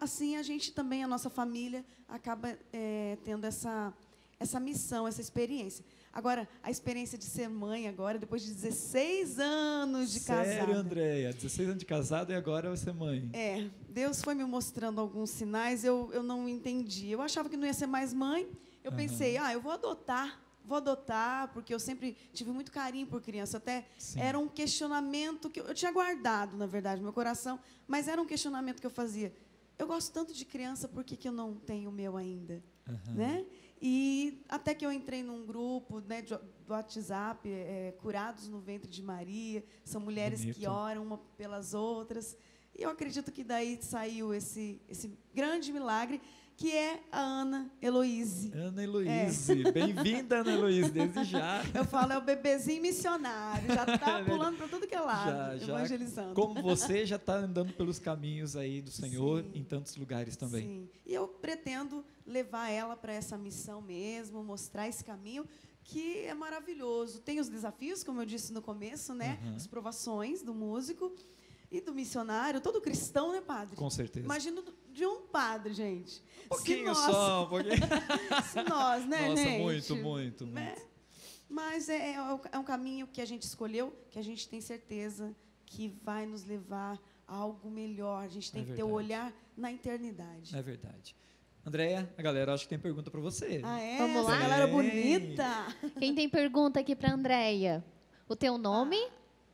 assim, 0.00 0.36
a 0.36 0.42
gente 0.42 0.72
também, 0.72 1.02
a 1.04 1.08
nossa 1.08 1.30
família, 1.30 1.84
acaba 2.08 2.56
é, 2.72 3.16
tendo 3.24 3.44
essa, 3.46 3.92
essa 4.38 4.58
missão, 4.60 5.06
essa 5.06 5.20
experiência. 5.20 5.84
Agora, 6.12 6.46
a 6.62 6.70
experiência 6.70 7.16
de 7.16 7.24
ser 7.24 7.48
mãe 7.48 7.88
agora, 7.88 8.18
depois 8.18 8.42
de 8.42 8.52
16 8.52 9.38
anos 9.38 10.12
de 10.12 10.20
Sério, 10.20 10.58
casada. 10.60 10.78
Andréia? 10.78 11.32
16 11.32 11.68
anos 11.70 11.78
de 11.80 11.86
casado 11.86 12.32
e 12.32 12.34
agora 12.34 12.68
você 12.68 12.90
é 12.90 12.92
mãe. 12.92 13.30
É, 13.32 13.70
Deus 13.88 14.20
foi 14.22 14.34
me 14.34 14.44
mostrando 14.44 15.00
alguns 15.00 15.30
sinais, 15.30 15.84
eu, 15.84 16.10
eu 16.12 16.22
não 16.22 16.46
entendi. 16.46 17.08
Eu 17.10 17.22
achava 17.22 17.48
que 17.48 17.56
não 17.56 17.66
ia 17.66 17.72
ser 17.72 17.86
mais 17.86 18.12
mãe. 18.12 18.46
Eu 18.84 18.90
Aham. 18.90 18.96
pensei, 18.98 19.38
ah, 19.38 19.54
eu 19.54 19.60
vou 19.62 19.72
adotar. 19.72 20.38
Vou 20.64 20.76
adotar, 20.78 21.52
porque 21.52 21.74
eu 21.74 21.78
sempre 21.80 22.16
tive 22.32 22.50
muito 22.50 22.70
carinho 22.70 23.06
por 23.06 23.20
criança. 23.20 23.56
Até 23.58 23.86
Sim. 23.98 24.20
era 24.20 24.38
um 24.38 24.48
questionamento 24.48 25.50
que 25.50 25.60
eu, 25.60 25.64
eu 25.66 25.74
tinha 25.74 25.90
guardado, 25.92 26.56
na 26.56 26.66
verdade, 26.66 27.00
no 27.00 27.04
meu 27.04 27.12
coração, 27.12 27.58
mas 27.86 28.08
era 28.08 28.20
um 28.20 28.26
questionamento 28.26 28.80
que 28.80 28.86
eu 28.86 28.90
fazia. 28.90 29.32
Eu 29.78 29.86
gosto 29.86 30.12
tanto 30.12 30.32
de 30.32 30.44
criança, 30.44 30.88
por 30.88 31.02
que, 31.02 31.16
que 31.16 31.26
eu 31.28 31.32
não 31.32 31.54
tenho 31.54 31.90
o 31.90 31.92
meu 31.92 32.16
ainda? 32.16 32.62
Aham. 32.88 33.14
né? 33.14 33.46
E 33.80 34.40
até 34.48 34.74
que 34.74 34.86
eu 34.86 34.92
entrei 34.92 35.22
num 35.24 35.44
grupo 35.44 35.98
né, 36.00 36.22
de- 36.22 36.36
do 36.36 36.72
WhatsApp, 36.72 37.48
é, 37.50 37.92
Curados 37.98 38.46
no 38.48 38.60
Ventre 38.60 38.88
de 38.88 39.02
Maria, 39.02 39.64
são 39.84 40.00
mulheres 40.00 40.40
que 40.44 40.52
Bonito. 40.52 40.70
oram 40.70 41.02
uma 41.02 41.18
pelas 41.36 41.74
outras. 41.74 42.36
E 42.78 42.82
eu 42.82 42.90
acredito 42.90 43.32
que 43.32 43.42
daí 43.42 43.78
saiu 43.82 44.32
esse, 44.32 44.80
esse 44.88 45.18
grande 45.34 45.72
milagre, 45.72 46.20
que 46.62 46.70
é 46.70 47.02
a 47.10 47.18
Ana 47.18 47.68
Heloíse. 47.82 48.52
Ana 48.54 48.84
Heloíse. 48.84 49.64
Bem-vinda, 49.74 50.42
Ana 50.42 50.52
Heloíse, 50.52 50.92
desde 50.92 51.24
já. 51.24 51.60
Eu 51.74 51.84
falo, 51.84 52.12
é 52.12 52.18
o 52.18 52.20
bebezinho 52.20 52.80
missionário, 52.80 53.66
já 53.66 53.80
É 53.90 53.94
está 53.96 54.06
verdade. 54.06 54.30
pulando 54.30 54.56
para 54.58 54.68
tudo 54.68 54.86
que 54.86 54.94
é 54.94 55.00
lado, 55.00 55.58
Já, 55.58 55.66
já, 55.66 55.72
evangelizando. 55.78 56.34
Como 56.34 56.62
você 56.62 57.04
já 57.04 57.16
está 57.16 57.34
andando 57.34 57.72
pelos 57.72 57.98
caminhos 57.98 58.54
aí 58.54 58.80
do 58.80 58.92
Senhor 58.92 59.42
Sim. 59.42 59.50
em 59.54 59.64
tantos 59.64 59.96
lugares 59.96 60.36
também. 60.36 60.62
Sim. 60.62 60.88
E 61.04 61.12
eu 61.12 61.26
pretendo 61.26 62.04
levar 62.24 62.68
ela 62.70 62.94
para 62.96 63.12
essa 63.12 63.36
missão 63.36 63.82
mesmo, 63.82 64.44
mostrar 64.44 64.86
esse 64.88 65.02
caminho 65.04 65.44
que 65.82 66.18
é 66.18 66.32
maravilhoso. 66.32 67.18
Tem 67.22 67.40
os 67.40 67.48
desafios, 67.48 68.04
como 68.04 68.20
eu 68.22 68.24
disse 68.24 68.52
no 68.52 68.62
começo, 68.62 69.12
né? 69.14 69.40
Uhum. 69.42 69.56
As 69.56 69.66
provações 69.66 70.42
do 70.44 70.54
músico 70.54 71.12
e 71.72 71.80
do 71.80 71.92
missionário, 71.92 72.60
todo 72.60 72.80
cristão, 72.80 73.32
né, 73.32 73.40
padre? 73.40 73.74
Com 73.74 73.90
certeza. 73.90 74.24
Imagina 74.24 74.62
do- 74.62 74.80
de 74.92 75.06
um 75.06 75.22
padre, 75.26 75.72
gente. 75.72 76.22
um 76.44 76.48
pouquinho 76.48 76.84
nós, 76.86 76.98
só, 76.98 77.44
um 77.44 77.48
pouquinho. 77.48 77.72
Se 78.52 78.62
nós, 78.62 79.06
né, 79.06 79.28
Nossa, 79.28 79.42
gente? 79.42 79.62
muito, 79.62 79.96
muito, 79.96 80.46
muito. 80.46 80.54
Né? 80.54 80.74
Mas 81.48 81.88
é, 81.88 82.12
é 82.14 82.20
o- 82.22 82.40
é 82.52 82.58
um 82.58 82.64
caminho 82.64 83.06
que 83.06 83.20
a 83.20 83.24
gente 83.24 83.42
escolheu, 83.42 83.92
que 84.10 84.18
a 84.18 84.22
gente 84.22 84.48
tem 84.48 84.60
certeza 84.60 85.34
que 85.66 85.88
vai 86.02 86.24
nos 86.26 86.44
levar 86.44 86.98
a 87.26 87.34
algo 87.36 87.70
melhor. 87.70 88.24
A 88.24 88.28
gente 88.28 88.50
tem 88.52 88.62
É 88.62 88.64
que 88.66 88.72
ter 88.74 88.82
o 88.82 88.90
olhar 88.90 89.32
na 89.56 89.72
eternidade. 89.72 90.54
É 90.56 90.62
verdade. 90.62 91.14
Andréia, 91.64 92.12
a 92.18 92.22
galera 92.22 92.52
acho 92.54 92.64
que 92.64 92.70
tem 92.70 92.78
pergunta 92.78 93.10
para 93.10 93.20
você. 93.20 93.60
Ah, 93.64 93.80
é? 93.80 93.98
Vamos 93.98 94.16
Essa 94.22 94.30
lá? 94.30 94.38
galera 94.38 94.64
Tem. 94.66 94.74
bonita. 94.74 95.66
Quem 95.98 96.14
tem 96.14 96.28
pergunta 96.28 96.80
aqui 96.80 96.96
para 96.96 97.12
Andréia? 97.12 97.84
O 98.28 98.34
teu 98.34 98.58
nome? 98.58 98.96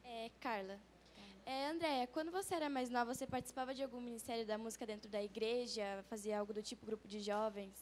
É, 0.04 0.30
Carla. 0.40 0.78
É, 1.50 1.68
Andréia, 1.70 2.06
quando 2.08 2.30
você 2.30 2.54
era 2.54 2.68
mais 2.68 2.90
nova, 2.90 3.14
você 3.14 3.26
participava 3.26 3.74
de 3.74 3.82
algum 3.82 4.02
ministério 4.02 4.44
da 4.46 4.58
música 4.58 4.84
dentro 4.84 5.08
da 5.08 5.22
igreja? 5.22 6.04
Fazia 6.10 6.38
algo 6.38 6.52
do 6.52 6.62
tipo 6.62 6.84
grupo 6.84 7.08
de 7.08 7.20
jovens? 7.20 7.72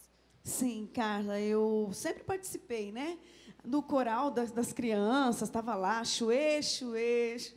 Sim, 0.45 0.89
Carla, 0.95 1.41
eu 1.41 1.91
sempre 1.93 2.23
participei, 2.23 2.93
né? 2.93 3.19
Do 3.65 3.83
coral 3.83 4.31
das, 4.31 4.53
das 4.53 4.73
crianças, 4.73 5.49
estava 5.49 5.75
lá, 5.75 6.05
chuê, 6.05 6.63
chuê, 6.63 7.37
chu- 7.41 7.55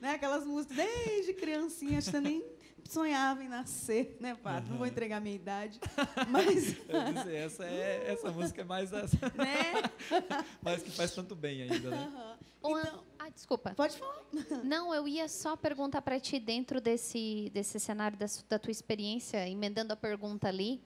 né? 0.00 0.14
Aquelas 0.14 0.44
músicas 0.44 0.76
desde 0.78 1.32
criancinha, 1.34 1.98
acho 1.98 2.10
que 2.10 2.16
eu 2.16 2.20
nem 2.20 2.44
sonhava 2.88 3.44
em 3.44 3.48
nascer, 3.48 4.16
né, 4.18 4.34
Pato? 4.34 4.68
Não 4.70 4.78
vou 4.78 4.86
entregar 4.88 5.18
a 5.18 5.20
minha 5.20 5.36
idade, 5.36 5.78
mas, 6.28 6.74
Eu 6.88 7.12
dizer, 7.12 7.34
essa, 7.36 7.64
é, 7.64 8.10
essa 8.12 8.32
música 8.32 8.62
é 8.62 8.64
mais, 8.64 8.92
essa, 8.92 9.16
né? 9.38 9.74
mais 10.60 10.82
que 10.82 10.90
faz 10.90 11.14
tanto 11.14 11.36
bem 11.36 11.62
ainda, 11.62 11.88
né? 11.90 12.12
A- 12.16 12.36
Então, 12.58 13.04
Ah, 13.28 13.32
desculpa. 13.34 13.74
pode 13.74 13.98
falar. 13.98 14.22
Não, 14.64 14.94
eu 14.94 15.06
ia 15.06 15.28
só 15.28 15.56
perguntar 15.56 16.02
para 16.02 16.18
ti, 16.18 16.38
dentro 16.38 16.80
desse, 16.80 17.50
desse 17.52 17.78
cenário 17.78 18.16
da, 18.16 18.26
da 18.48 18.58
tua 18.58 18.70
experiência, 18.70 19.46
emendando 19.48 19.92
a 19.92 19.96
pergunta 19.96 20.48
ali, 20.48 20.82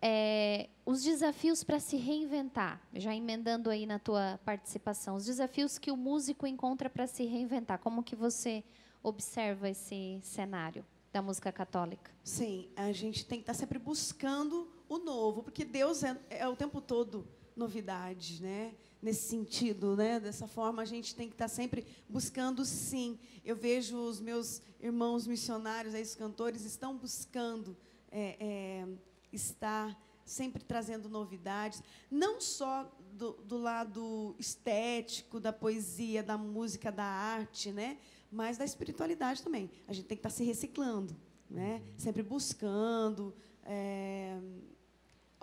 é, 0.00 0.68
os 0.84 1.02
desafios 1.02 1.64
para 1.64 1.80
se 1.80 1.96
reinventar, 1.96 2.80
já 2.94 3.14
emendando 3.14 3.70
aí 3.70 3.86
na 3.86 3.98
tua 3.98 4.38
participação, 4.44 5.16
os 5.16 5.24
desafios 5.24 5.78
que 5.78 5.90
o 5.90 5.96
músico 5.96 6.46
encontra 6.46 6.90
para 6.90 7.06
se 7.06 7.24
reinventar, 7.24 7.78
como 7.78 8.02
que 8.02 8.14
você 8.14 8.62
observa 9.02 9.70
esse 9.70 10.20
cenário 10.22 10.84
da 11.12 11.22
música 11.22 11.50
católica? 11.50 12.10
Sim, 12.22 12.68
a 12.76 12.92
gente 12.92 13.24
tem 13.24 13.38
que 13.38 13.42
estar 13.42 13.54
sempre 13.54 13.78
buscando 13.78 14.68
o 14.88 14.98
novo, 14.98 15.42
porque 15.42 15.64
Deus 15.64 16.04
é, 16.04 16.16
é 16.28 16.46
o 16.46 16.54
tempo 16.54 16.80
todo 16.80 17.26
novidade, 17.56 18.42
né? 18.42 18.74
Nesse 19.06 19.28
sentido, 19.28 19.94
né? 19.94 20.18
Dessa 20.18 20.48
forma, 20.48 20.82
a 20.82 20.84
gente 20.84 21.14
tem 21.14 21.28
que 21.28 21.34
estar 21.34 21.46
sempre 21.46 21.86
buscando, 22.08 22.64
sim. 22.64 23.16
Eu 23.44 23.54
vejo 23.54 23.96
os 23.96 24.20
meus 24.20 24.60
irmãos 24.80 25.28
missionários, 25.28 25.94
aí, 25.94 26.02
os 26.02 26.16
cantores, 26.16 26.64
estão 26.64 26.96
buscando 26.96 27.76
é, 28.10 28.36
é, 28.40 28.88
estar 29.32 29.96
sempre 30.24 30.64
trazendo 30.64 31.08
novidades, 31.08 31.80
não 32.10 32.40
só 32.40 32.92
do, 33.12 33.34
do, 33.44 33.56
lado 33.58 34.34
estético, 34.40 35.38
da 35.38 35.52
poesia, 35.52 36.20
da 36.20 36.36
música, 36.36 36.90
da 36.90 37.04
arte, 37.04 37.70
né? 37.70 37.98
mas 38.28 38.58
da 38.58 38.64
espiritualidade 38.64 39.40
também. 39.40 39.70
A 39.86 39.92
gente 39.92 40.06
tem 40.06 40.16
que 40.16 40.26
estar 40.26 40.30
se 40.30 40.42
reciclando, 40.42 41.16
né? 41.48 41.80
sempre 41.96 42.24
buscando. 42.24 43.32
É, 43.62 44.36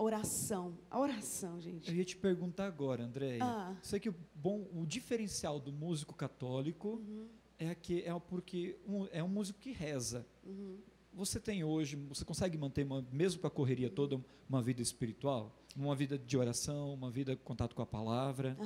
oração. 0.04 0.78
A 0.90 1.00
oração, 1.00 1.60
gente. 1.60 1.90
Eu 1.90 1.96
ia 1.96 2.06
te 2.06 2.16
perguntar 2.16 2.66
agora, 2.66 3.04
Andréia. 3.04 3.44
Ah. 3.44 3.76
Sei 3.82 4.00
que 4.00 4.10
o, 4.10 4.16
bom, 4.36 4.68
o 4.74 4.86
diferencial 4.86 5.60
do 5.60 5.72
músico 5.72 6.14
católico 6.14 6.90
uhum. 6.90 7.28
é 7.58 7.74
que 7.74 8.02
é 8.02 8.20
porque 8.20 8.78
um, 8.88 9.08
é 9.12 9.24
um 9.24 9.28
músico 9.28 9.60
que 9.60 9.72
reza. 9.72 10.26
Uhum. 10.44 10.78
Você 11.14 11.40
tem 11.40 11.64
hoje, 11.64 11.96
você 11.96 12.26
consegue 12.26 12.58
manter, 12.58 12.84
uma, 12.86 13.06
mesmo 13.12 13.40
com 13.40 13.48
a 13.48 13.52
correria 13.52 13.88
uhum. 13.88 13.94
toda, 13.94 14.26
uma 14.50 14.62
vida 14.62 14.82
espiritual? 14.82 15.56
Uma 15.76 15.96
vida 15.96 16.18
de 16.18 16.38
oração, 16.38 16.94
uma 16.94 17.10
vida 17.10 17.36
de 17.36 17.42
contato 17.42 17.76
com 17.76 17.82
a 17.82 17.86
palavra? 17.86 18.58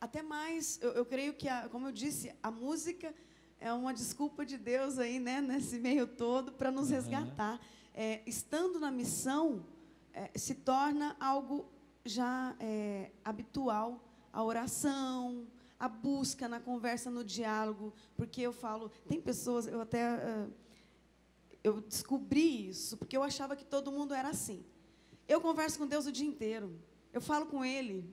Até 0.00 0.22
mais, 0.22 0.80
eu, 0.82 0.90
eu 0.92 1.06
creio 1.06 1.34
que, 1.34 1.48
a, 1.48 1.68
como 1.68 1.88
eu 1.88 1.92
disse, 1.92 2.32
a 2.42 2.50
música 2.50 3.14
é 3.60 3.72
uma 3.72 3.94
desculpa 3.94 4.44
de 4.44 4.58
Deus 4.58 4.98
aí, 4.98 5.18
né, 5.18 5.40
nesse 5.40 5.78
meio 5.78 6.06
todo, 6.06 6.52
para 6.52 6.70
nos 6.70 6.90
resgatar. 6.90 7.58
É, 7.94 8.22
estando 8.26 8.78
na 8.78 8.90
missão, 8.90 9.64
é, 10.14 10.30
se 10.38 10.54
torna 10.54 11.16
algo 11.20 11.68
já 12.04 12.56
é, 12.60 13.10
habitual 13.24 14.02
a 14.32 14.42
oração, 14.42 15.46
a 15.78 15.88
busca 15.88 16.48
na 16.48 16.58
conversa, 16.58 17.10
no 17.10 17.22
diálogo, 17.22 17.92
porque 18.16 18.40
eu 18.40 18.52
falo, 18.52 18.90
tem 19.06 19.20
pessoas, 19.20 19.66
eu 19.66 19.80
até 19.80 20.16
uh, 20.16 20.52
eu 21.62 21.80
descobri 21.80 22.68
isso, 22.68 22.96
porque 22.96 23.16
eu 23.16 23.22
achava 23.22 23.54
que 23.54 23.64
todo 23.64 23.92
mundo 23.92 24.12
era 24.12 24.28
assim. 24.28 24.64
Eu 25.28 25.40
converso 25.40 25.78
com 25.78 25.86
Deus 25.86 26.06
o 26.06 26.12
dia 26.12 26.26
inteiro. 26.26 26.78
Eu 27.12 27.20
falo 27.20 27.46
com 27.46 27.64
Ele 27.64 28.04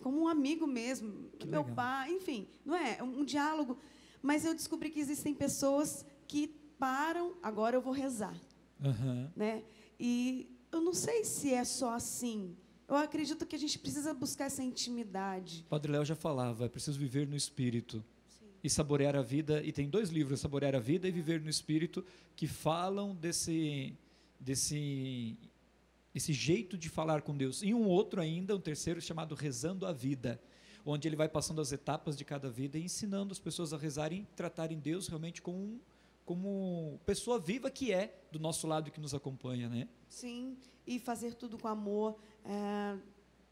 como 0.00 0.22
um 0.22 0.28
amigo 0.28 0.66
mesmo, 0.66 1.30
que 1.38 1.46
meu 1.46 1.62
pai, 1.62 2.10
enfim, 2.12 2.48
não 2.64 2.74
é 2.74 3.02
um, 3.02 3.20
um 3.20 3.24
diálogo. 3.24 3.78
Mas 4.22 4.44
eu 4.44 4.54
descobri 4.54 4.90
que 4.90 4.98
existem 4.98 5.34
pessoas 5.34 6.04
que 6.26 6.48
param, 6.78 7.36
agora 7.42 7.76
eu 7.76 7.82
vou 7.82 7.92
rezar, 7.92 8.34
uhum. 8.82 9.30
né? 9.36 9.62
E 9.98 10.58
eu 10.72 10.80
não 10.80 10.92
sei 10.94 11.24
se 11.24 11.52
é 11.52 11.64
só 11.64 11.94
assim. 11.94 12.56
Eu 12.88 12.96
acredito 12.96 13.46
que 13.46 13.54
a 13.54 13.58
gente 13.58 13.78
precisa 13.78 14.12
buscar 14.12 14.46
essa 14.46 14.62
intimidade. 14.62 15.64
Padre 15.68 15.92
Léo 15.92 16.04
já 16.04 16.16
falava, 16.16 16.66
é 16.66 16.68
preciso 16.68 16.98
viver 16.98 17.26
no 17.26 17.36
Espírito 17.36 18.04
Sim. 18.28 18.46
e 18.64 18.68
saborear 18.68 19.14
a 19.14 19.22
vida. 19.22 19.62
E 19.62 19.72
tem 19.72 19.88
dois 19.88 20.10
livros, 20.10 20.40
Saborear 20.40 20.74
a 20.74 20.80
Vida 20.80 21.06
e 21.06 21.12
Viver 21.12 21.40
no 21.40 21.48
Espírito, 21.48 22.04
que 22.34 22.48
falam 22.48 23.14
desse, 23.14 23.94
desse 24.40 25.36
esse 26.14 26.32
jeito 26.32 26.76
de 26.76 26.88
falar 26.88 27.22
com 27.22 27.36
Deus. 27.36 27.62
E 27.62 27.72
um 27.72 27.86
outro 27.86 28.20
ainda, 28.20 28.56
um 28.56 28.60
terceiro, 28.60 29.00
chamado 29.00 29.34
Rezando 29.34 29.86
a 29.86 29.92
Vida, 29.92 30.40
onde 30.84 31.06
ele 31.06 31.16
vai 31.16 31.28
passando 31.28 31.60
as 31.60 31.70
etapas 31.72 32.16
de 32.16 32.24
cada 32.24 32.50
vida 32.50 32.78
e 32.78 32.84
ensinando 32.84 33.32
as 33.32 33.38
pessoas 33.38 33.72
a 33.72 33.78
rezarem 33.78 34.26
tratarem 34.34 34.78
Deus 34.78 35.06
realmente 35.06 35.40
como 35.40 35.58
um 35.58 35.80
como 36.24 37.00
pessoa 37.04 37.38
viva 37.38 37.70
que 37.70 37.92
é 37.92 38.22
do 38.30 38.38
nosso 38.38 38.66
lado 38.66 38.88
e 38.88 38.90
que 38.90 39.00
nos 39.00 39.14
acompanha, 39.14 39.68
né? 39.68 39.88
Sim, 40.08 40.56
e 40.86 40.98
fazer 40.98 41.34
tudo 41.34 41.58
com 41.58 41.68
amor. 41.68 42.16
É, 42.44 42.96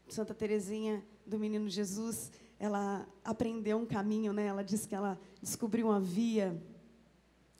Santa 0.07 0.33
Teresinha 0.33 1.03
do 1.25 1.37
Menino 1.37 1.69
Jesus, 1.69 2.31
ela 2.59 3.07
aprendeu 3.23 3.77
um 3.77 3.85
caminho, 3.85 4.33
né? 4.33 4.47
Ela 4.47 4.63
disse 4.63 4.87
que 4.87 4.95
ela 4.95 5.19
descobriu 5.41 5.87
uma 5.87 5.99
via 5.99 6.61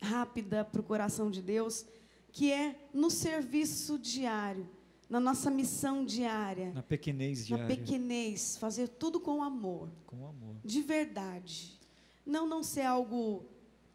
rápida 0.01 0.65
para 0.65 0.81
o 0.81 0.83
coração 0.83 1.29
de 1.29 1.41
Deus, 1.41 1.85
que 2.31 2.51
é 2.51 2.87
no 2.93 3.09
serviço 3.09 3.99
diário, 3.99 4.67
na 5.09 5.19
nossa 5.19 5.49
missão 5.49 6.05
diária. 6.05 6.71
Na 6.73 6.83
pequenez 6.83 7.45
diária. 7.45 7.65
Na 7.65 7.75
pequenez, 7.75 8.57
fazer 8.57 8.87
tudo 8.87 9.19
com 9.19 9.43
amor. 9.43 9.89
Com 10.05 10.27
amor. 10.27 10.55
De 10.63 10.81
verdade. 10.81 11.79
Não 12.25 12.47
não 12.47 12.61
ser 12.61 12.83
algo 12.83 13.45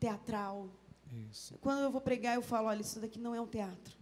teatral, 0.01 0.69
isso. 1.19 1.57
Quando 1.61 1.81
eu 1.81 1.91
vou 1.91 2.01
pregar, 2.01 2.35
eu 2.35 2.43
falo, 2.43 2.69
olha, 2.69 2.81
isso 2.81 3.01
daqui 3.01 3.19
não 3.19 3.35
é 3.35 3.41
um 3.41 3.47
teatro. 3.47 3.97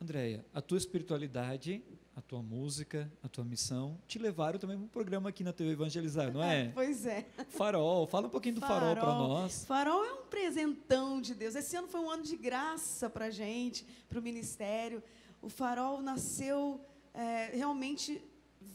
Andréia, 0.00 0.44
a 0.52 0.60
tua 0.60 0.76
espiritualidade, 0.76 1.82
a 2.16 2.20
tua 2.20 2.42
música, 2.42 3.10
a 3.22 3.28
tua 3.28 3.44
missão 3.44 3.98
te 4.06 4.18
levaram 4.18 4.58
também 4.58 4.76
para 4.76 4.84
um 4.84 4.88
programa 4.88 5.28
aqui 5.30 5.42
na 5.42 5.52
TV 5.52 5.72
Evangelizar, 5.72 6.32
não 6.32 6.42
é? 6.42 6.70
pois 6.74 7.06
é. 7.06 7.26
Farol, 7.48 8.06
fala 8.06 8.26
um 8.26 8.30
pouquinho 8.30 8.56
do 8.56 8.60
Farol, 8.60 8.94
farol 8.94 8.96
para 8.96 9.14
nós. 9.14 9.64
Farol 9.64 10.04
é 10.04 10.12
um 10.12 10.26
presentão 10.26 11.20
de 11.20 11.34
Deus. 11.34 11.54
Esse 11.54 11.76
ano 11.76 11.88
foi 11.88 12.00
um 12.00 12.10
ano 12.10 12.22
de 12.22 12.36
graça 12.36 13.08
para 13.10 13.26
a 13.26 13.30
gente, 13.30 13.84
para 14.08 14.18
o 14.18 14.22
ministério. 14.22 15.02
O 15.40 15.48
Farol 15.48 16.00
nasceu 16.02 16.80
é, 17.12 17.56
realmente 17.56 18.22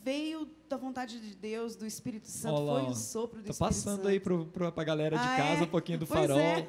veio 0.04 0.50
da 0.68 0.78
vontade 0.78 1.20
de 1.20 1.36
Deus, 1.36 1.76
do 1.76 1.86
Espírito 1.86 2.28
Santo, 2.28 2.56
Olá, 2.56 2.82
foi 2.82 2.92
o 2.92 2.96
sopro 2.96 3.40
do 3.40 3.46
tá 3.46 3.52
Espírito 3.52 3.76
passando 3.76 4.08
aí 4.08 4.20
para 4.20 4.68
a 4.68 4.84
galera 4.84 5.18
de 5.18 5.24
ah, 5.24 5.38
casa 5.38 5.62
é? 5.62 5.64
um 5.64 5.68
pouquinho 5.68 6.00
do 6.00 6.08
pois 6.08 6.20
farol. 6.20 6.40
É. 6.40 6.68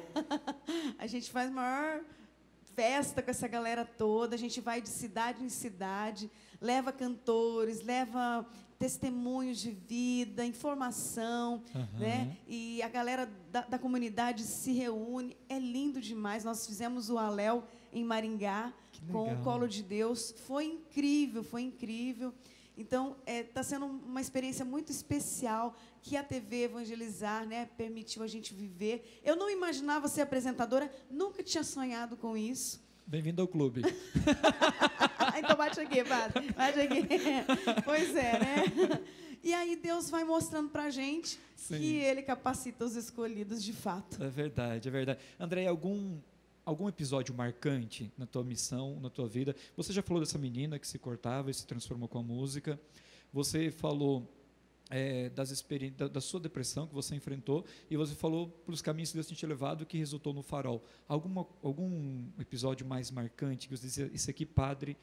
a 0.97 1.07
gente 1.07 1.31
faz 1.31 1.51
maior 1.51 2.01
festa 2.73 3.21
com 3.21 3.29
essa 3.29 3.47
galera 3.47 3.85
toda, 3.85 4.35
a 4.35 4.39
gente 4.39 4.59
vai 4.61 4.81
de 4.81 4.89
cidade 4.89 5.43
em 5.43 5.49
cidade, 5.49 6.31
leva 6.59 6.91
cantores, 6.91 7.83
leva 7.83 8.45
testemunhos 8.79 9.59
de 9.59 9.71
vida, 9.71 10.43
informação, 10.43 11.61
uhum. 11.75 11.99
né? 11.99 12.35
E 12.47 12.81
a 12.81 12.89
galera 12.89 13.29
da, 13.51 13.61
da, 13.61 13.77
comunidade 13.77 14.41
se 14.41 14.71
reúne, 14.71 15.37
é 15.47 15.59
lindo 15.59 16.01
demais. 16.01 16.43
Nós 16.43 16.65
fizemos 16.65 17.09
o 17.09 17.19
Aléu 17.19 17.63
em 17.93 18.03
Maringá 18.03 18.73
com 19.11 19.31
o 19.31 19.43
Colo 19.43 19.67
de 19.67 19.83
Deus, 19.83 20.33
foi 20.47 20.65
incrível, 20.65 21.43
foi 21.43 21.61
incrível. 21.61 22.33
Então, 22.81 23.15
está 23.19 23.31
é, 23.31 23.43
tá 23.43 23.61
sendo 23.61 23.85
uma 23.85 24.19
experiência 24.19 24.65
muito 24.65 24.91
especial 24.91 25.75
que 26.01 26.17
a 26.17 26.23
TV 26.23 26.63
Evangelizar 26.63 27.45
né, 27.45 27.69
permitiu 27.77 28.23
a 28.23 28.27
gente 28.27 28.55
viver. 28.55 29.21
Eu 29.23 29.35
não 29.35 29.51
imaginava 29.51 30.07
ser 30.07 30.21
apresentadora, 30.21 30.91
nunca 31.07 31.43
tinha 31.43 31.63
sonhado 31.63 32.17
com 32.17 32.35
isso. 32.35 32.83
Bem-vindo 33.05 33.39
ao 33.39 33.47
clube. 33.47 33.83
então 35.37 35.55
bate 35.55 35.79
aqui, 35.79 36.03
padre. 36.03 36.51
Bate 36.53 36.79
aqui. 36.79 37.07
Pois 37.85 38.15
é, 38.15 38.39
né? 38.39 38.63
E 39.43 39.53
aí 39.53 39.75
Deus 39.75 40.09
vai 40.09 40.23
mostrando 40.23 40.69
para 40.69 40.85
a 40.85 40.89
gente 40.89 41.39
Sim. 41.55 41.77
que 41.77 41.97
Ele 41.97 42.23
capacita 42.23 42.83
os 42.83 42.95
escolhidos 42.95 43.63
de 43.63 43.73
fato. 43.73 44.23
É 44.23 44.29
verdade, 44.29 44.87
é 44.87 44.91
verdade. 44.91 45.19
André, 45.39 45.67
algum 45.67 46.17
algum 46.65 46.87
episódio 46.87 47.33
marcante 47.33 48.11
na 48.17 48.25
tua 48.25 48.43
missão, 48.43 48.99
na 48.99 49.09
tua 49.09 49.27
vida? 49.27 49.55
Você 49.75 49.93
já 49.93 50.01
falou 50.01 50.21
dessa 50.21 50.37
menina 50.37 50.77
que 50.79 50.87
se 50.87 50.99
cortava 50.99 51.49
e 51.49 51.53
se 51.53 51.65
transformou 51.65 52.07
com 52.07 52.19
a 52.19 52.23
música. 52.23 52.79
Você 53.33 53.71
falou 53.71 54.29
é, 54.89 55.29
das 55.29 55.65
da, 55.97 56.07
da, 56.07 56.21
sua 56.21 56.39
depressão 56.39 56.85
que 56.85 56.93
você 56.93 57.15
enfrentou 57.15 57.65
e 57.89 57.95
você 57.95 58.13
falou 58.13 58.49
pelos 58.49 58.81
caminhos 58.81 59.09
que 59.09 59.15
Deus 59.15 59.27
tinha 59.27 59.37
te 59.37 59.45
levado 59.45 59.85
que 59.85 59.97
resultou 59.97 60.33
no 60.33 60.43
farol. 60.43 60.83
Alguma, 61.07 61.47
algum 61.63 62.27
episódio 62.37 62.85
mais 62.85 63.09
marcante 63.09 63.69
que 63.69 63.77
você 63.77 63.87
dizia, 63.87 64.11
isso 64.13 64.29
aqui, 64.29 64.45
padre, 64.45 64.97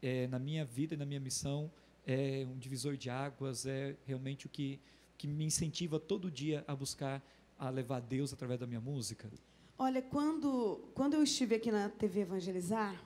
é, 0.00 0.26
na 0.28 0.38
minha 0.38 0.64
vida 0.64 0.94
e 0.94 0.96
na 0.96 1.04
minha 1.04 1.20
missão 1.20 1.70
é 2.06 2.46
um 2.50 2.58
divisor 2.58 2.96
de 2.96 3.10
águas, 3.10 3.66
é 3.66 3.96
realmente 4.06 4.46
o 4.46 4.48
que, 4.48 4.80
que 5.16 5.26
me 5.26 5.44
incentiva 5.44 6.00
todo 6.00 6.30
dia 6.30 6.64
a 6.66 6.74
buscar, 6.74 7.22
a 7.58 7.68
levar 7.68 8.00
Deus 8.00 8.32
através 8.32 8.58
da 8.58 8.66
minha 8.66 8.80
música? 8.80 9.30
Olha, 9.76 10.00
quando, 10.00 10.88
quando 10.94 11.14
eu 11.14 11.22
estive 11.22 11.56
aqui 11.56 11.72
na 11.72 11.88
TV 11.88 12.20
Evangelizar, 12.20 13.02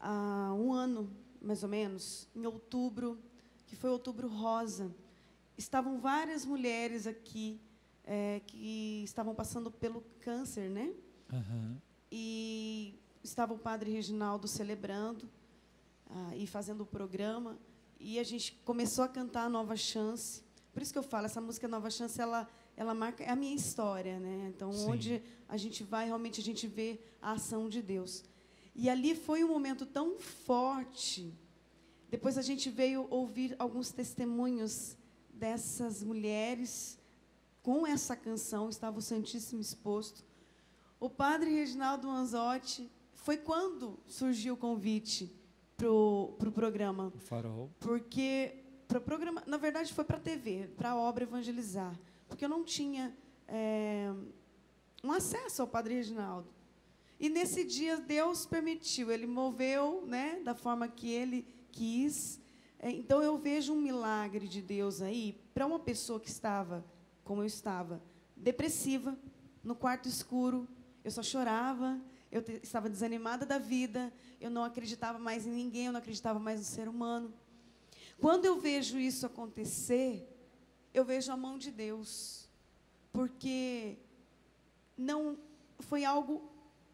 há 0.00 0.54
um 0.54 0.72
ano, 0.72 1.10
mais 1.40 1.62
ou 1.62 1.68
menos, 1.68 2.26
em 2.34 2.46
outubro, 2.46 3.18
que 3.66 3.76
foi 3.76 3.90
outubro 3.90 4.26
rosa, 4.26 4.90
estavam 5.58 5.98
várias 6.00 6.46
mulheres 6.46 7.06
aqui 7.06 7.60
é, 8.04 8.40
que 8.46 9.02
estavam 9.04 9.34
passando 9.34 9.70
pelo 9.70 10.02
câncer, 10.20 10.70
né? 10.70 10.94
Uhum. 11.30 11.76
E 12.10 12.98
estava 13.22 13.52
o 13.52 13.58
padre 13.58 13.90
Reginaldo 13.90 14.48
celebrando 14.48 15.28
ah, 16.08 16.34
e 16.36 16.46
fazendo 16.46 16.82
o 16.82 16.86
programa, 16.86 17.58
e 18.00 18.18
a 18.18 18.22
gente 18.22 18.52
começou 18.64 19.04
a 19.04 19.08
cantar 19.08 19.44
a 19.44 19.48
Nova 19.50 19.76
Chance. 19.76 20.42
Por 20.72 20.82
isso 20.82 20.92
que 20.92 20.98
eu 20.98 21.02
falo, 21.02 21.26
essa 21.26 21.40
música 21.40 21.68
Nova 21.68 21.90
Chance, 21.90 22.18
ela 22.18 22.48
ela 22.76 22.94
marca 22.94 23.22
é 23.22 23.30
a 23.30 23.36
minha 23.36 23.54
história, 23.54 24.18
né? 24.18 24.52
Então, 24.54 24.72
Sim. 24.72 24.90
onde 24.90 25.22
a 25.48 25.56
gente 25.56 25.82
vai, 25.82 26.06
realmente 26.06 26.40
a 26.40 26.44
gente 26.44 26.66
vê 26.66 27.00
a 27.20 27.32
ação 27.32 27.68
de 27.68 27.80
Deus. 27.80 28.24
E 28.74 28.90
ali 28.90 29.14
foi 29.14 29.44
um 29.44 29.48
momento 29.48 29.86
tão 29.86 30.18
forte. 30.18 31.32
Depois 32.10 32.36
a 32.36 32.42
gente 32.42 32.68
veio 32.70 33.06
ouvir 33.10 33.54
alguns 33.58 33.90
testemunhos 33.90 34.96
dessas 35.32 36.02
mulheres 36.02 36.98
com 37.62 37.86
essa 37.86 38.14
canção, 38.14 38.68
estava 38.68 38.98
o 38.98 39.02
Santíssimo 39.02 39.60
exposto. 39.60 40.24
O 41.00 41.08
padre 41.08 41.50
Reginaldo 41.50 42.08
Manzotti, 42.08 42.90
foi 43.24 43.38
quando 43.38 43.98
surgiu 44.06 44.52
o 44.52 44.56
convite 44.56 45.34
para 45.76 45.90
o 45.90 46.34
pro 46.38 46.52
programa. 46.52 47.10
O 47.14 47.18
farol. 47.18 47.70
Porque 47.80 48.62
para 48.86 49.00
programa, 49.00 49.42
na 49.46 49.56
verdade 49.56 49.94
foi 49.94 50.04
para 50.04 50.18
a 50.18 50.20
TV, 50.20 50.68
para 50.76 50.90
a 50.90 50.96
obra 50.96 51.24
evangelizar, 51.24 51.98
porque 52.28 52.44
eu 52.44 52.48
não 52.48 52.64
tinha 52.64 53.16
é, 53.46 54.12
um 55.02 55.12
acesso 55.12 55.62
ao 55.62 55.68
Padre 55.68 55.94
Reginaldo. 55.94 56.48
E 57.18 57.28
nesse 57.28 57.64
dia 57.64 57.96
Deus 57.96 58.44
permitiu, 58.46 59.10
Ele 59.10 59.26
moveu, 59.26 60.04
né, 60.06 60.40
da 60.44 60.54
forma 60.54 60.88
que 60.88 61.10
Ele 61.10 61.46
quis. 61.70 62.40
É, 62.78 62.90
então 62.90 63.22
eu 63.22 63.38
vejo 63.38 63.72
um 63.72 63.80
milagre 63.80 64.48
de 64.48 64.60
Deus 64.60 65.00
aí 65.00 65.40
para 65.54 65.66
uma 65.66 65.78
pessoa 65.78 66.20
que 66.20 66.28
estava, 66.28 66.84
como 67.22 67.42
eu 67.42 67.46
estava, 67.46 68.02
depressiva, 68.36 69.16
no 69.62 69.74
quarto 69.74 70.08
escuro, 70.08 70.68
eu 71.02 71.10
só 71.10 71.22
chorava, 71.22 72.00
eu 72.30 72.42
estava 72.62 72.90
desanimada 72.90 73.46
da 73.46 73.58
vida, 73.58 74.12
eu 74.40 74.50
não 74.50 74.64
acreditava 74.64 75.18
mais 75.18 75.46
em 75.46 75.50
ninguém, 75.50 75.86
eu 75.86 75.92
não 75.92 76.00
acreditava 76.00 76.38
mais 76.38 76.58
no 76.58 76.66
ser 76.66 76.88
humano. 76.88 77.32
Quando 78.20 78.44
eu 78.44 78.58
vejo 78.58 78.98
isso 78.98 79.24
acontecer, 79.24 80.28
eu 80.94 81.04
vejo 81.04 81.32
a 81.32 81.36
mão 81.36 81.58
de 81.58 81.72
Deus, 81.72 82.48
porque 83.12 83.98
não 84.96 85.36
foi 85.80 86.04
algo 86.04 86.48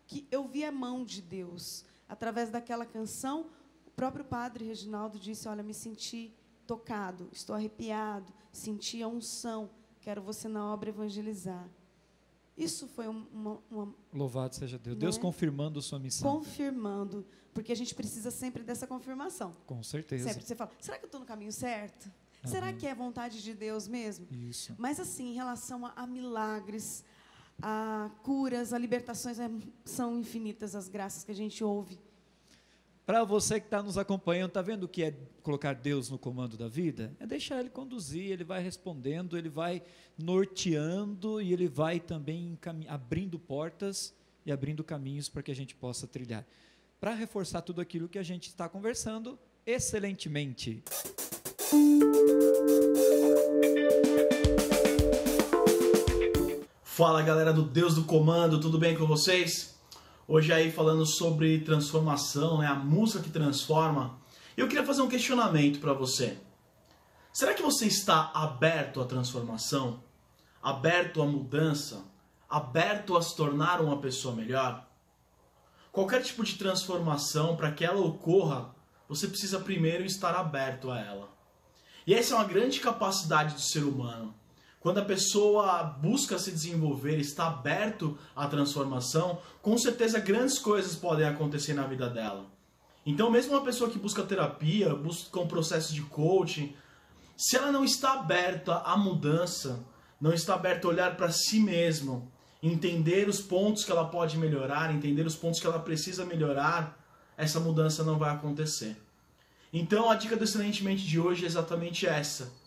que 0.06 0.26
eu 0.30 0.48
vi 0.48 0.64
a 0.64 0.72
mão 0.72 1.04
de 1.04 1.20
Deus. 1.20 1.84
Através 2.08 2.50
daquela 2.50 2.86
canção, 2.86 3.46
o 3.86 3.90
próprio 3.90 4.24
padre 4.24 4.64
Reginaldo 4.64 5.18
disse: 5.18 5.46
Olha, 5.46 5.62
me 5.62 5.74
senti 5.74 6.34
tocado, 6.66 7.28
estou 7.30 7.54
arrepiado, 7.54 8.32
senti 8.50 9.02
a 9.02 9.06
unção, 9.06 9.70
quero 10.00 10.22
você 10.22 10.48
na 10.48 10.72
obra 10.72 10.88
evangelizar. 10.88 11.68
Isso 12.56 12.88
foi 12.88 13.06
uma. 13.06 13.58
uma 13.70 13.94
Louvado 14.12 14.54
seja 14.54 14.78
Deus. 14.78 14.96
Né? 14.96 15.00
Deus 15.00 15.18
confirmando 15.18 15.80
sua 15.80 15.98
missão. 15.98 16.30
Confirmando. 16.30 17.24
Porque 17.52 17.72
a 17.72 17.76
gente 17.76 17.94
precisa 17.94 18.30
sempre 18.30 18.62
dessa 18.62 18.86
confirmação. 18.86 19.54
Com 19.66 19.82
certeza. 19.82 20.28
Sempre 20.28 20.46
você 20.46 20.54
fala: 20.54 20.70
será 20.80 20.98
que 20.98 21.04
eu 21.04 21.08
estou 21.08 21.20
no 21.20 21.26
caminho 21.26 21.52
certo? 21.52 22.10
Será 22.44 22.72
que 22.72 22.86
é 22.86 22.94
vontade 22.94 23.42
de 23.42 23.54
Deus 23.54 23.86
mesmo? 23.86 24.26
Isso. 24.30 24.74
Mas, 24.78 24.98
assim, 24.98 25.30
em 25.30 25.34
relação 25.34 25.84
a, 25.84 25.92
a 25.94 26.06
milagres, 26.06 27.04
a 27.60 28.10
curas, 28.22 28.72
a 28.72 28.78
libertações, 28.78 29.38
é, 29.38 29.50
são 29.84 30.18
infinitas 30.18 30.74
as 30.74 30.88
graças 30.88 31.24
que 31.24 31.30
a 31.30 31.34
gente 31.34 31.62
ouve. 31.62 31.98
Para 33.04 33.24
você 33.24 33.58
que 33.58 33.66
está 33.66 33.82
nos 33.82 33.98
acompanhando, 33.98 34.50
está 34.50 34.62
vendo 34.62 34.84
o 34.84 34.88
que 34.88 35.02
é 35.02 35.14
colocar 35.42 35.74
Deus 35.74 36.08
no 36.10 36.18
comando 36.18 36.56
da 36.56 36.68
vida? 36.68 37.12
É 37.18 37.26
deixar 37.26 37.58
Ele 37.58 37.68
conduzir, 37.68 38.30
Ele 38.30 38.44
vai 38.44 38.62
respondendo, 38.62 39.36
Ele 39.36 39.48
vai 39.48 39.82
norteando 40.16 41.40
e 41.40 41.52
Ele 41.52 41.66
vai 41.66 41.98
também 41.98 42.56
abrindo 42.86 43.38
portas 43.38 44.14
e 44.46 44.52
abrindo 44.52 44.84
caminhos 44.84 45.28
para 45.28 45.42
que 45.42 45.50
a 45.50 45.54
gente 45.54 45.74
possa 45.74 46.06
trilhar. 46.06 46.46
Para 47.00 47.12
reforçar 47.12 47.62
tudo 47.62 47.80
aquilo 47.80 48.08
que 48.08 48.18
a 48.18 48.22
gente 48.22 48.48
está 48.48 48.68
conversando 48.68 49.38
excelentemente. 49.66 50.82
Fala 56.82 57.22
galera 57.22 57.52
do 57.52 57.62
Deus 57.62 57.94
do 57.94 58.04
Comando, 58.04 58.60
tudo 58.60 58.76
bem 58.76 58.96
com 58.96 59.06
vocês? 59.06 59.78
Hoje 60.26 60.52
aí 60.52 60.72
falando 60.72 61.06
sobre 61.06 61.60
transformação, 61.60 62.58
né, 62.58 62.66
a 62.66 62.74
música 62.74 63.22
que 63.22 63.30
transforma. 63.30 64.18
Eu 64.56 64.66
queria 64.66 64.84
fazer 64.84 65.02
um 65.02 65.08
questionamento 65.08 65.78
para 65.78 65.92
você. 65.92 66.38
Será 67.32 67.54
que 67.54 67.62
você 67.62 67.86
está 67.86 68.32
aberto 68.34 69.00
à 69.00 69.04
transformação? 69.04 70.02
Aberto 70.60 71.22
à 71.22 71.26
mudança? 71.26 72.02
Aberto 72.48 73.16
a 73.16 73.22
se 73.22 73.36
tornar 73.36 73.80
uma 73.80 73.98
pessoa 73.98 74.34
melhor? 74.34 74.86
Qualquer 75.92 76.22
tipo 76.22 76.42
de 76.42 76.56
transformação, 76.56 77.56
para 77.56 77.70
que 77.70 77.84
ela 77.84 78.00
ocorra, 78.00 78.74
você 79.08 79.28
precisa 79.28 79.60
primeiro 79.60 80.04
estar 80.04 80.34
aberto 80.34 80.90
a 80.90 80.98
ela. 80.98 81.39
E 82.06 82.14
essa 82.14 82.34
é 82.34 82.36
uma 82.36 82.44
grande 82.44 82.80
capacidade 82.80 83.54
do 83.54 83.60
ser 83.60 83.84
humano 83.84 84.34
quando 84.80 84.96
a 84.96 85.04
pessoa 85.04 85.82
busca 85.82 86.38
se 86.38 86.50
desenvolver, 86.50 87.18
está 87.18 87.48
aberto 87.48 88.18
à 88.34 88.46
transformação, 88.46 89.38
com 89.60 89.76
certeza 89.76 90.18
grandes 90.18 90.58
coisas 90.58 90.96
podem 90.96 91.26
acontecer 91.26 91.74
na 91.74 91.86
vida 91.86 92.08
dela. 92.08 92.46
Então, 93.04 93.30
mesmo 93.30 93.52
uma 93.52 93.62
pessoa 93.62 93.90
que 93.90 93.98
busca 93.98 94.22
terapia, 94.22 94.94
busca 94.94 95.38
um 95.38 95.46
processo 95.46 95.92
de 95.92 96.00
coaching, 96.02 96.74
se 97.36 97.56
ela 97.56 97.70
não 97.70 97.84
está 97.84 98.14
aberta 98.14 98.76
à 98.78 98.96
mudança, 98.96 99.84
não 100.18 100.32
está 100.32 100.54
aberta 100.54 100.86
a 100.86 100.90
olhar 100.90 101.16
para 101.16 101.30
si 101.30 101.60
mesma, 101.60 102.22
entender 102.62 103.28
os 103.28 103.40
pontos 103.40 103.84
que 103.84 103.92
ela 103.92 104.06
pode 104.06 104.38
melhorar, 104.38 104.94
entender 104.94 105.26
os 105.26 105.36
pontos 105.36 105.60
que 105.60 105.66
ela 105.66 105.78
precisa 105.78 106.24
melhorar, 106.24 106.98
essa 107.36 107.60
mudança 107.60 108.02
não 108.02 108.18
vai 108.18 108.30
acontecer. 108.30 108.96
Então, 109.72 110.10
a 110.10 110.16
dica 110.16 110.36
do 110.36 110.44
Excelentemente 110.44 111.06
de 111.06 111.20
hoje 111.20 111.44
é 111.44 111.46
exatamente 111.46 112.06
essa 112.06 112.60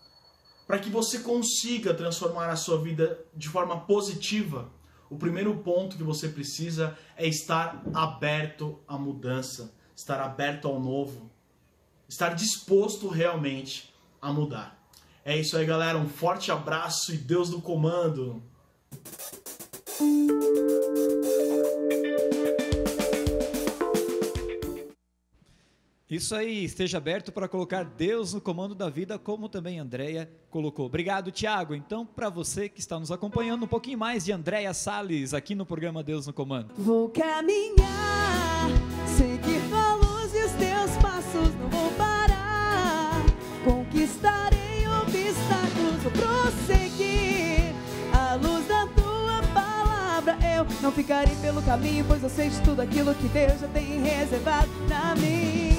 para 0.66 0.80
que 0.80 0.90
você 0.90 1.20
consiga 1.20 1.94
transformar 1.94 2.50
a 2.50 2.56
sua 2.56 2.82
vida 2.82 3.20
de 3.36 3.50
forma 3.50 3.82
positiva, 3.82 4.72
o 5.10 5.18
primeiro 5.18 5.56
ponto 5.58 5.98
que 5.98 6.04
você 6.04 6.30
precisa 6.30 6.98
é 7.16 7.28
estar 7.28 7.84
aberto 7.94 8.80
à 8.88 8.98
mudança, 8.98 9.74
estar 9.96 10.20
aberto 10.22 10.68
ao 10.68 10.80
novo, 10.80 11.30
estar 12.08 12.30
disposto 12.30 13.08
realmente 13.08 13.94
a 14.22 14.32
mudar. 14.32 14.82
É 15.26 15.38
isso 15.38 15.56
aí, 15.58 15.66
galera. 15.66 15.98
Um 15.98 16.10
forte 16.10 16.52
abraço 16.52 17.14
e 17.14 17.18
Deus 17.18 17.50
do 17.50 17.62
comando. 17.62 18.42
Isso 26.10 26.36
aí, 26.36 26.66
esteja 26.66 26.98
aberto 26.98 27.32
para 27.32 27.48
colocar 27.48 27.84
Deus 27.84 28.34
no 28.34 28.42
comando 28.42 28.76
da 28.76 28.90
vida, 28.90 29.18
como 29.18 29.48
também 29.48 29.80
Andréia 29.80 30.30
colocou. 30.50 30.86
Obrigado, 30.86 31.32
Tiago. 31.32 31.74
Então, 31.74 32.06
para 32.06 32.30
você 32.30 32.68
que 32.68 32.82
está 32.82 33.00
nos 33.00 33.10
acompanhando, 33.10 33.64
um 33.64 33.68
pouquinho 33.68 33.98
mais 33.98 34.26
de 34.26 34.32
Andréia 34.32 34.74
Salles 34.74 35.34
aqui 35.34 35.56
no 35.56 35.66
programa 35.66 36.04
Deus 36.04 36.28
no 36.28 36.34
Comando. 36.34 36.74
Vou 36.78 37.10
caminhar, 37.10 38.68
seguir 39.08 39.74
a 39.74 39.96
luz 39.96 40.36
e 40.36 40.44
os 40.44 40.52
teus 40.52 40.92
passos, 41.02 41.56
não 41.56 41.70
vou 41.70 41.92
parar. 41.94 43.24
Conquistarei 43.64 44.86
obstáculos, 45.02 46.04
vou 46.04 46.12
prosseguir. 46.12 47.74
A 48.14 48.36
luz 48.36 48.68
da 48.68 48.86
tua 48.88 49.42
palavra, 49.54 50.38
eu 50.54 50.68
não 50.82 50.92
ficarei 50.92 51.36
pelo 51.38 51.62
caminho, 51.64 52.04
pois 52.06 52.22
eu 52.22 52.30
sei 52.30 52.50
de 52.50 52.62
tudo 52.62 52.82
aquilo 52.82 53.16
que 53.16 53.28
Deus 53.30 53.62
já 53.62 53.68
tem 53.70 54.02
reservado 54.02 54.70
para 54.88 55.16
mim. 55.16 55.73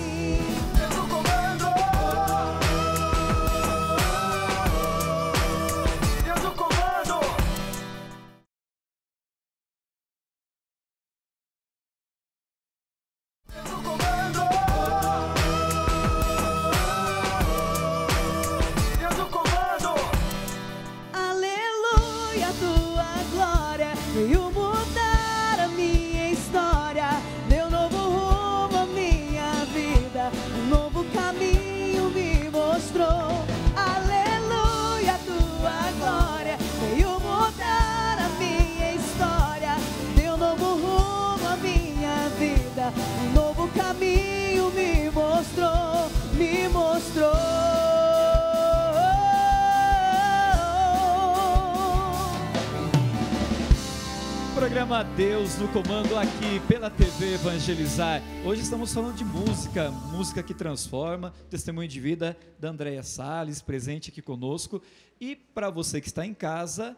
Programa 54.84 55.02
Deus 55.16 55.56
no 55.56 55.66
Comando 55.68 56.14
aqui 56.14 56.60
pela 56.68 56.90
TV 56.90 57.36
Evangelizar. 57.36 58.20
Hoje 58.44 58.60
estamos 58.60 58.92
falando 58.92 59.16
de 59.16 59.24
música, 59.24 59.90
música 59.90 60.42
que 60.42 60.52
transforma, 60.52 61.32
testemunho 61.48 61.88
de 61.88 61.98
vida 61.98 62.36
da 62.58 62.68
Andréia 62.68 63.02
Salles, 63.02 63.62
presente 63.62 64.10
aqui 64.10 64.20
conosco. 64.20 64.82
E 65.18 65.34
para 65.34 65.70
você 65.70 66.02
que 66.02 66.06
está 66.06 66.26
em 66.26 66.34
casa, 66.34 66.94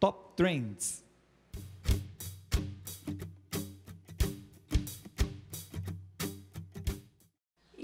Top 0.00 0.34
Trends. 0.34 1.04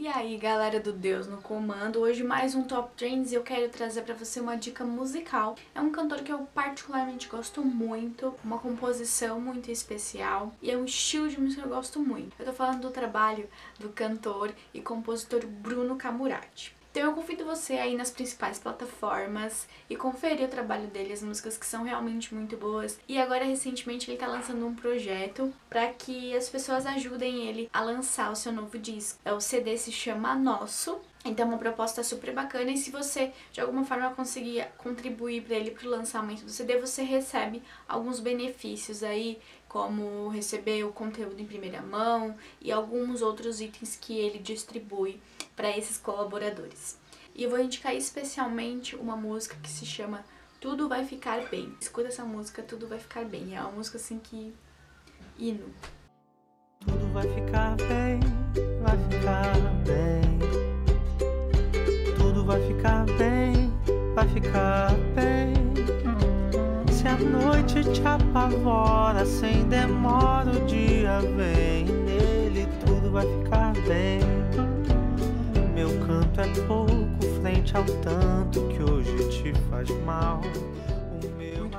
E 0.06 0.08
aí, 0.08 0.36
galera 0.36 0.78
do 0.78 0.92
Deus 0.92 1.26
no 1.26 1.38
Comando, 1.38 1.98
hoje 1.98 2.22
mais 2.22 2.54
um 2.54 2.62
Top 2.62 2.94
Trends 2.96 3.32
e 3.32 3.34
eu 3.34 3.42
quero 3.42 3.68
trazer 3.68 4.02
para 4.02 4.14
você 4.14 4.38
uma 4.38 4.56
dica 4.56 4.84
musical. 4.84 5.56
É 5.74 5.80
um 5.80 5.90
cantor 5.90 6.20
que 6.20 6.32
eu 6.32 6.46
particularmente 6.54 7.26
gosto 7.26 7.60
muito, 7.60 8.32
uma 8.44 8.56
composição 8.56 9.40
muito 9.40 9.68
especial 9.68 10.54
e 10.62 10.70
é 10.70 10.76
um 10.76 10.84
estilo 10.84 11.28
de 11.28 11.40
música 11.40 11.62
que 11.62 11.66
eu 11.66 11.74
gosto 11.74 11.98
muito. 11.98 12.36
Eu 12.38 12.46
tô 12.46 12.52
falando 12.52 12.82
do 12.82 12.90
trabalho 12.90 13.48
do 13.80 13.88
cantor 13.88 14.54
e 14.72 14.80
compositor 14.80 15.44
Bruno 15.44 15.96
Camurati. 15.96 16.75
Então 16.96 17.10
eu 17.10 17.12
convido 17.12 17.44
você 17.44 17.74
aí 17.74 17.94
nas 17.94 18.10
principais 18.10 18.58
plataformas 18.58 19.68
e 19.90 19.94
conferir 19.94 20.46
o 20.46 20.50
trabalho 20.50 20.86
dele, 20.86 21.12
as 21.12 21.22
músicas 21.22 21.58
que 21.58 21.66
são 21.66 21.84
realmente 21.84 22.34
muito 22.34 22.56
boas. 22.56 22.98
E 23.06 23.18
agora 23.18 23.44
recentemente 23.44 24.10
ele 24.10 24.16
tá 24.16 24.26
lançando 24.26 24.66
um 24.66 24.74
projeto 24.74 25.52
para 25.68 25.88
que 25.88 26.34
as 26.34 26.48
pessoas 26.48 26.86
ajudem 26.86 27.48
ele 27.48 27.68
a 27.70 27.82
lançar 27.82 28.32
o 28.32 28.34
seu 28.34 28.50
novo 28.50 28.78
disco. 28.78 29.18
É 29.26 29.32
o 29.34 29.42
CD 29.42 29.76
se 29.76 29.92
chama 29.92 30.34
Nosso 30.34 30.98
então, 31.28 31.44
é 31.44 31.48
uma 31.48 31.58
proposta 31.58 32.04
super 32.04 32.32
bacana 32.32 32.70
e 32.70 32.76
se 32.76 32.90
você 32.90 33.32
de 33.50 33.60
alguma 33.60 33.84
forma 33.84 34.14
conseguir 34.14 34.64
contribuir 34.78 35.42
para 35.42 35.56
ele 35.56 35.72
para 35.72 35.86
o 35.86 35.90
lançamento 35.90 36.44
do 36.44 36.50
CD, 36.50 36.78
você 36.78 37.02
recebe 37.02 37.62
alguns 37.88 38.20
benefícios 38.20 39.02
aí, 39.02 39.38
como 39.68 40.28
receber 40.28 40.84
o 40.84 40.92
conteúdo 40.92 41.40
em 41.40 41.46
primeira 41.46 41.82
mão 41.82 42.36
e 42.60 42.70
alguns 42.72 43.22
outros 43.22 43.60
itens 43.60 43.96
que 44.00 44.18
ele 44.18 44.38
distribui 44.38 45.20
para 45.54 45.76
esses 45.76 45.98
colaboradores. 45.98 46.98
E 47.34 47.42
eu 47.42 47.50
vou 47.50 47.58
indicar 47.58 47.94
especialmente 47.94 48.96
uma 48.96 49.16
música 49.16 49.56
que 49.62 49.68
se 49.68 49.84
chama 49.84 50.24
Tudo 50.60 50.88
Vai 50.88 51.04
Ficar 51.04 51.48
Bem. 51.48 51.74
Escuta 51.80 52.08
essa 52.08 52.24
música, 52.24 52.62
Tudo 52.62 52.86
Vai 52.86 52.98
Ficar 52.98 53.24
Bem. 53.24 53.54
É 53.56 53.60
uma 53.60 53.72
música 53.72 53.98
assim 53.98 54.18
que. 54.18 54.54
hino. 55.38 55.74
Tudo 56.80 57.12
vai 57.12 57.24
ficar 57.34 57.76
bem, 57.76 58.20
vai 58.82 58.96
ficar 59.10 59.52
bem 59.84 60.36
vai 62.46 62.60
ficar 62.68 63.04
bem, 63.18 63.72
vai 64.14 64.28
ficar 64.28 64.94
bem. 65.16 65.35
Noite 67.24 67.82
te 67.92 68.02
apavora, 68.06 69.24
sem 69.24 69.64
demora 69.68 70.50
o 70.50 70.66
dia 70.66 71.20
vem. 71.20 71.84
Nele 71.86 72.68
tudo 72.84 73.10
vai 73.10 73.26
ficar 73.38 73.72
bem. 73.88 74.20
Meu 75.74 75.88
canto 76.06 76.40
é 76.40 76.66
pouco 76.66 77.40
frente 77.40 77.74
ao 77.74 77.84
tanto 77.84 78.68
que 78.68 78.82
hoje 78.82 79.16
te 79.30 79.52
faz 79.70 79.88
mal. 80.04 80.42
O 81.22 81.38
meu 81.38 81.70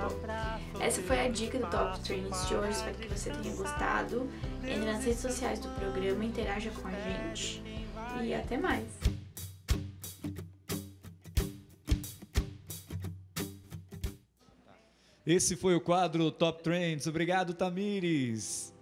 Essa 0.80 1.02
foi 1.04 1.20
a 1.26 1.30
dica 1.30 1.60
do 1.60 1.68
Top 1.68 2.00
Trends 2.00 2.48
de 2.48 2.56
hoje. 2.56 2.72
Espero 2.72 2.98
que 2.98 3.08
você 3.08 3.30
tenha 3.30 3.56
gostado. 3.56 4.28
Entre 4.64 4.92
nas 4.92 5.04
redes 5.04 5.20
sociais 5.20 5.60
do 5.60 5.68
programa, 5.70 6.26
interaja 6.26 6.72
com 6.72 6.88
a 6.88 6.92
gente. 6.92 7.64
E 8.24 8.34
até 8.34 8.58
mais! 8.58 9.17
Esse 15.30 15.58
foi 15.58 15.76
o 15.76 15.82
quadro 15.82 16.32
Top 16.32 16.64
Trends. 16.64 17.06
Obrigado, 17.06 17.54
Tamires. 17.54 18.74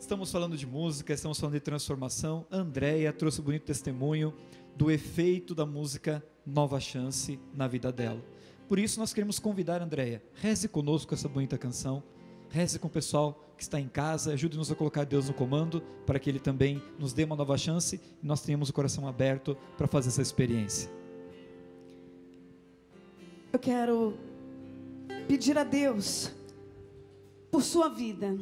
Estamos 0.00 0.32
falando 0.32 0.56
de 0.56 0.66
música, 0.66 1.12
estamos 1.12 1.38
falando 1.38 1.52
de 1.52 1.60
transformação. 1.60 2.46
Andréia 2.50 3.12
trouxe 3.12 3.42
um 3.42 3.44
bonito 3.44 3.64
testemunho 3.64 4.32
do 4.74 4.90
efeito 4.90 5.54
da 5.54 5.66
música 5.66 6.24
Nova 6.46 6.80
Chance 6.80 7.38
na 7.52 7.68
vida 7.68 7.92
dela. 7.92 8.24
Por 8.66 8.78
isso, 8.78 8.98
nós 8.98 9.12
queremos 9.12 9.38
convidar 9.38 9.82
a 9.82 9.84
Andréia. 9.84 10.22
Reze 10.36 10.68
conosco 10.68 11.12
essa 11.12 11.28
bonita 11.28 11.58
canção. 11.58 12.02
Reze 12.48 12.78
com 12.78 12.88
o 12.88 12.90
pessoal 12.90 13.38
que 13.58 13.62
está 13.62 13.78
em 13.78 13.88
casa. 13.88 14.32
Ajude-nos 14.32 14.72
a 14.72 14.74
colocar 14.74 15.04
Deus 15.04 15.28
no 15.28 15.34
comando 15.34 15.82
para 16.06 16.18
que 16.18 16.30
Ele 16.30 16.40
também 16.40 16.82
nos 16.98 17.12
dê 17.12 17.24
uma 17.24 17.36
nova 17.36 17.58
chance 17.58 18.00
e 18.22 18.26
nós 18.26 18.40
tenhamos 18.40 18.70
o 18.70 18.72
coração 18.72 19.06
aberto 19.06 19.54
para 19.76 19.86
fazer 19.86 20.08
essa 20.08 20.22
experiência. 20.22 20.90
Eu 23.52 23.58
quero 23.58 24.16
pedir 25.26 25.58
a 25.58 25.64
Deus 25.64 26.30
por 27.50 27.62
sua 27.62 27.88
vida, 27.88 28.36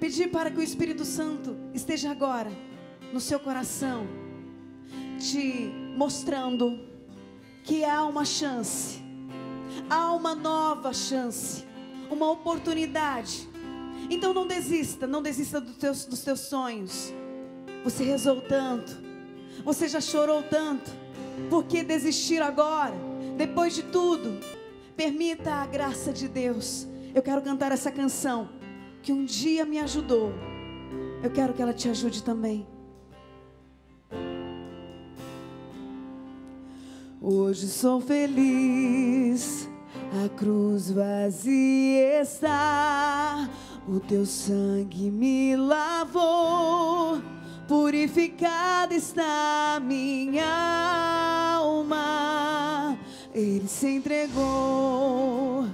pedir 0.00 0.30
para 0.30 0.50
que 0.50 0.58
o 0.58 0.62
Espírito 0.62 1.04
Santo 1.04 1.56
esteja 1.74 2.10
agora 2.10 2.50
no 3.12 3.20
seu 3.20 3.38
coração, 3.38 4.06
te 5.18 5.70
mostrando 5.96 6.78
que 7.64 7.84
há 7.84 8.04
uma 8.04 8.24
chance, 8.24 9.00
há 9.88 10.12
uma 10.12 10.34
nova 10.34 10.92
chance, 10.92 11.64
uma 12.10 12.30
oportunidade. 12.30 13.48
Então 14.08 14.32
não 14.32 14.46
desista, 14.46 15.06
não 15.06 15.20
desista 15.20 15.60
dos 15.60 15.76
teus, 15.76 16.04
dos 16.04 16.20
teus 16.20 16.40
sonhos. 16.40 17.12
Você 17.82 18.04
rezou 18.04 18.40
tanto, 18.40 18.96
você 19.64 19.88
já 19.88 20.00
chorou 20.00 20.42
tanto, 20.42 20.90
por 21.50 21.64
que 21.64 21.82
desistir 21.82 22.40
agora? 22.40 22.94
Depois 23.36 23.74
de 23.74 23.82
tudo, 23.82 24.38
Permita 24.96 25.52
a 25.52 25.66
graça 25.66 26.10
de 26.10 26.26
Deus. 26.26 26.88
Eu 27.14 27.22
quero 27.22 27.42
cantar 27.42 27.70
essa 27.70 27.90
canção 27.90 28.48
que 29.02 29.12
um 29.12 29.26
dia 29.26 29.66
me 29.66 29.78
ajudou. 29.78 30.32
Eu 31.22 31.30
quero 31.30 31.52
que 31.52 31.60
ela 31.60 31.74
te 31.74 31.88
ajude 31.88 32.22
também. 32.22 32.66
Hoje 37.20 37.66
sou 37.66 38.00
feliz, 38.00 39.68
a 40.24 40.28
cruz 40.28 40.90
vazia 40.90 42.20
está, 42.20 43.50
o 43.88 43.98
teu 43.98 44.24
sangue 44.24 45.10
me 45.10 45.56
lavou, 45.56 47.20
purificada 47.66 48.94
está 48.94 49.80
minha 49.82 50.46
alma. 51.58 52.96
Ele 53.36 53.68
se 53.68 53.86
entregou 53.86 55.66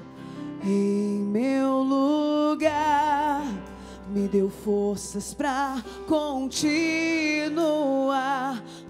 em 0.65 1.21
meu 1.21 1.79
lugar, 1.79 3.45
me 4.09 4.27
deu 4.27 4.51
forças 4.51 5.33
para 5.33 5.81
continuar, 6.09 7.41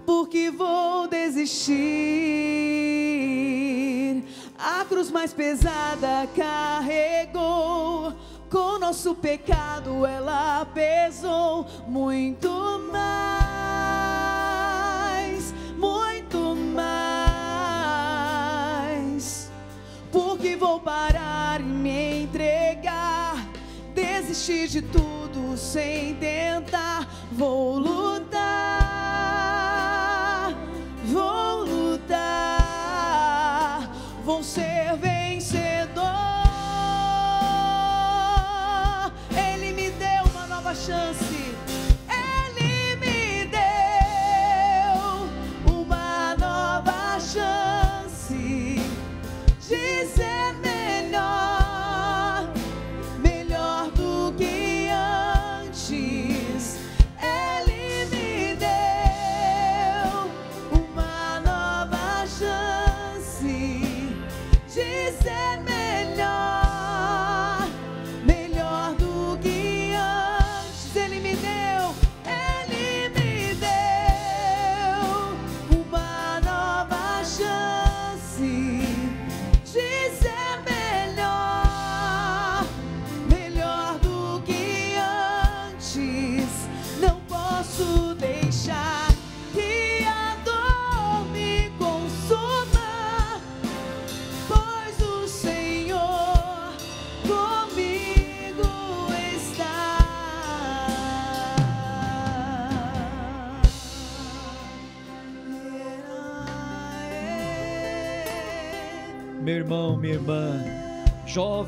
porque 0.07 0.49
vou 0.49 1.07
desistir. 1.07 1.75
A 4.57 4.83
cruz 4.85 5.11
mais 5.11 5.31
pesada 5.33 6.27
carregou, 6.35 8.11
com 8.49 8.79
nosso 8.79 9.13
pecado 9.13 10.03
ela 10.03 10.65
pesou 10.65 11.67
muito 11.87 12.49
mais, 12.91 13.42
vou 20.63 20.79
parar 20.79 21.59
e 21.59 21.63
me 21.63 22.23
entregar. 22.23 23.35
Desistir 23.93 24.69
de 24.69 24.81
tudo 24.81 25.57
sem 25.57 26.15
tentar. 26.15 27.05
Vou 27.33 27.77
lutar, 27.77 28.32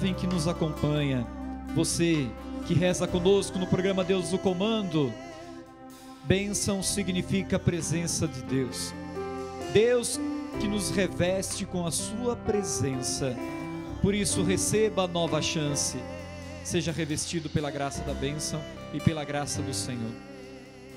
jovem 0.06 0.14
que 0.14 0.28
nos 0.28 0.48
acompanha, 0.48 1.26
você 1.74 2.30
que 2.68 2.76
reza 2.76 3.08
conosco 3.08 3.58
no 3.58 3.66
programa 3.66 4.04
Deus 4.04 4.30
do 4.30 4.38
Comando, 4.38 5.12
bênção 6.26 6.84
significa 6.84 7.58
presença 7.58 8.28
de 8.28 8.44
Deus. 8.44 8.94
Deus 9.74 10.20
que 10.60 10.68
nos 10.68 10.92
reveste 10.92 11.66
com 11.66 11.88
a 11.88 11.92
sua 11.92 12.36
presença. 12.36 13.36
Por 14.00 14.14
isso, 14.14 14.44
receba 14.44 15.06
a 15.06 15.08
nova 15.08 15.42
chance. 15.42 15.98
Seja 16.64 16.92
revestido 16.92 17.50
pela 17.50 17.72
graça 17.72 18.04
da 18.04 18.14
bênção 18.14 18.62
e 18.94 19.00
pela 19.00 19.24
graça 19.24 19.60
do 19.64 19.74
Senhor. 19.74 20.12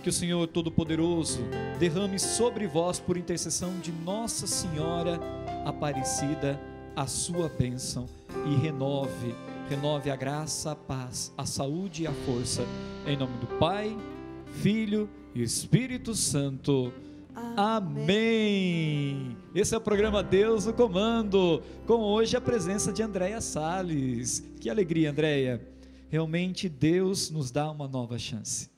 Que 0.02 0.10
o 0.10 0.12
Senhor 0.12 0.46
Todo-Poderoso 0.48 1.44
derrame 1.78 2.18
sobre 2.18 2.66
vós, 2.66 3.00
por 3.00 3.16
intercessão 3.16 3.78
de 3.80 3.90
Nossa 3.90 4.46
Senhora 4.46 5.18
Aparecida, 5.64 6.60
a 6.98 7.06
sua 7.06 7.48
bênção 7.48 8.06
e 8.44 8.56
renove, 8.56 9.32
renove 9.68 10.10
a 10.10 10.16
graça, 10.16 10.72
a 10.72 10.74
paz, 10.74 11.32
a 11.38 11.46
saúde 11.46 12.02
e 12.02 12.06
a 12.08 12.12
força. 12.12 12.64
Em 13.06 13.16
nome 13.16 13.38
do 13.38 13.46
Pai, 13.56 13.96
Filho 14.60 15.08
e 15.32 15.40
Espírito 15.40 16.12
Santo. 16.12 16.92
Amém. 17.56 19.36
Esse 19.54 19.76
é 19.76 19.78
o 19.78 19.80
programa 19.80 20.24
Deus 20.24 20.66
no 20.66 20.72
Comando, 20.72 21.62
com 21.86 22.00
hoje 22.00 22.36
a 22.36 22.40
presença 22.40 22.92
de 22.92 23.00
Andréia 23.00 23.40
Salles. 23.40 24.42
Que 24.58 24.68
alegria, 24.68 25.12
Andréia. 25.12 25.64
Realmente 26.08 26.68
Deus 26.68 27.30
nos 27.30 27.52
dá 27.52 27.70
uma 27.70 27.86
nova 27.86 28.18
chance. 28.18 28.68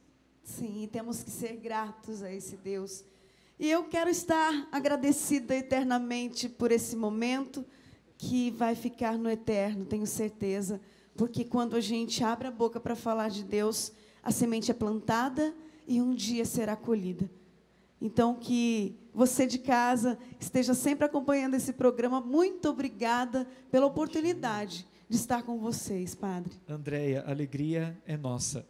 Sim, 0.44 0.86
temos 0.92 1.22
que 1.22 1.30
ser 1.30 1.56
gratos 1.56 2.22
a 2.22 2.30
esse 2.30 2.58
Deus. 2.58 3.02
E 3.58 3.70
eu 3.70 3.84
quero 3.84 4.10
estar 4.10 4.68
agradecida 4.70 5.56
eternamente 5.56 6.50
por 6.50 6.70
esse 6.70 6.94
momento 6.94 7.64
que 8.20 8.50
vai 8.50 8.74
ficar 8.74 9.16
no 9.16 9.30
eterno, 9.30 9.86
tenho 9.86 10.06
certeza, 10.06 10.78
porque 11.16 11.42
quando 11.42 11.74
a 11.74 11.80
gente 11.80 12.22
abre 12.22 12.48
a 12.48 12.50
boca 12.50 12.78
para 12.78 12.94
falar 12.94 13.30
de 13.30 13.42
Deus, 13.42 13.92
a 14.22 14.30
semente 14.30 14.70
é 14.70 14.74
plantada 14.74 15.54
e 15.88 16.02
um 16.02 16.14
dia 16.14 16.44
será 16.44 16.76
colhida. 16.76 17.30
Então, 17.98 18.34
que 18.34 18.94
você 19.14 19.46
de 19.46 19.58
casa 19.58 20.18
esteja 20.38 20.74
sempre 20.74 21.06
acompanhando 21.06 21.54
esse 21.54 21.72
programa. 21.72 22.20
Muito 22.20 22.68
obrigada 22.68 23.46
pela 23.70 23.86
oportunidade 23.86 24.86
de 25.08 25.16
estar 25.16 25.42
com 25.42 25.58
vocês, 25.58 26.14
Padre. 26.14 26.52
Andréia, 26.68 27.24
alegria 27.26 27.98
é 28.04 28.18
nossa. 28.18 28.66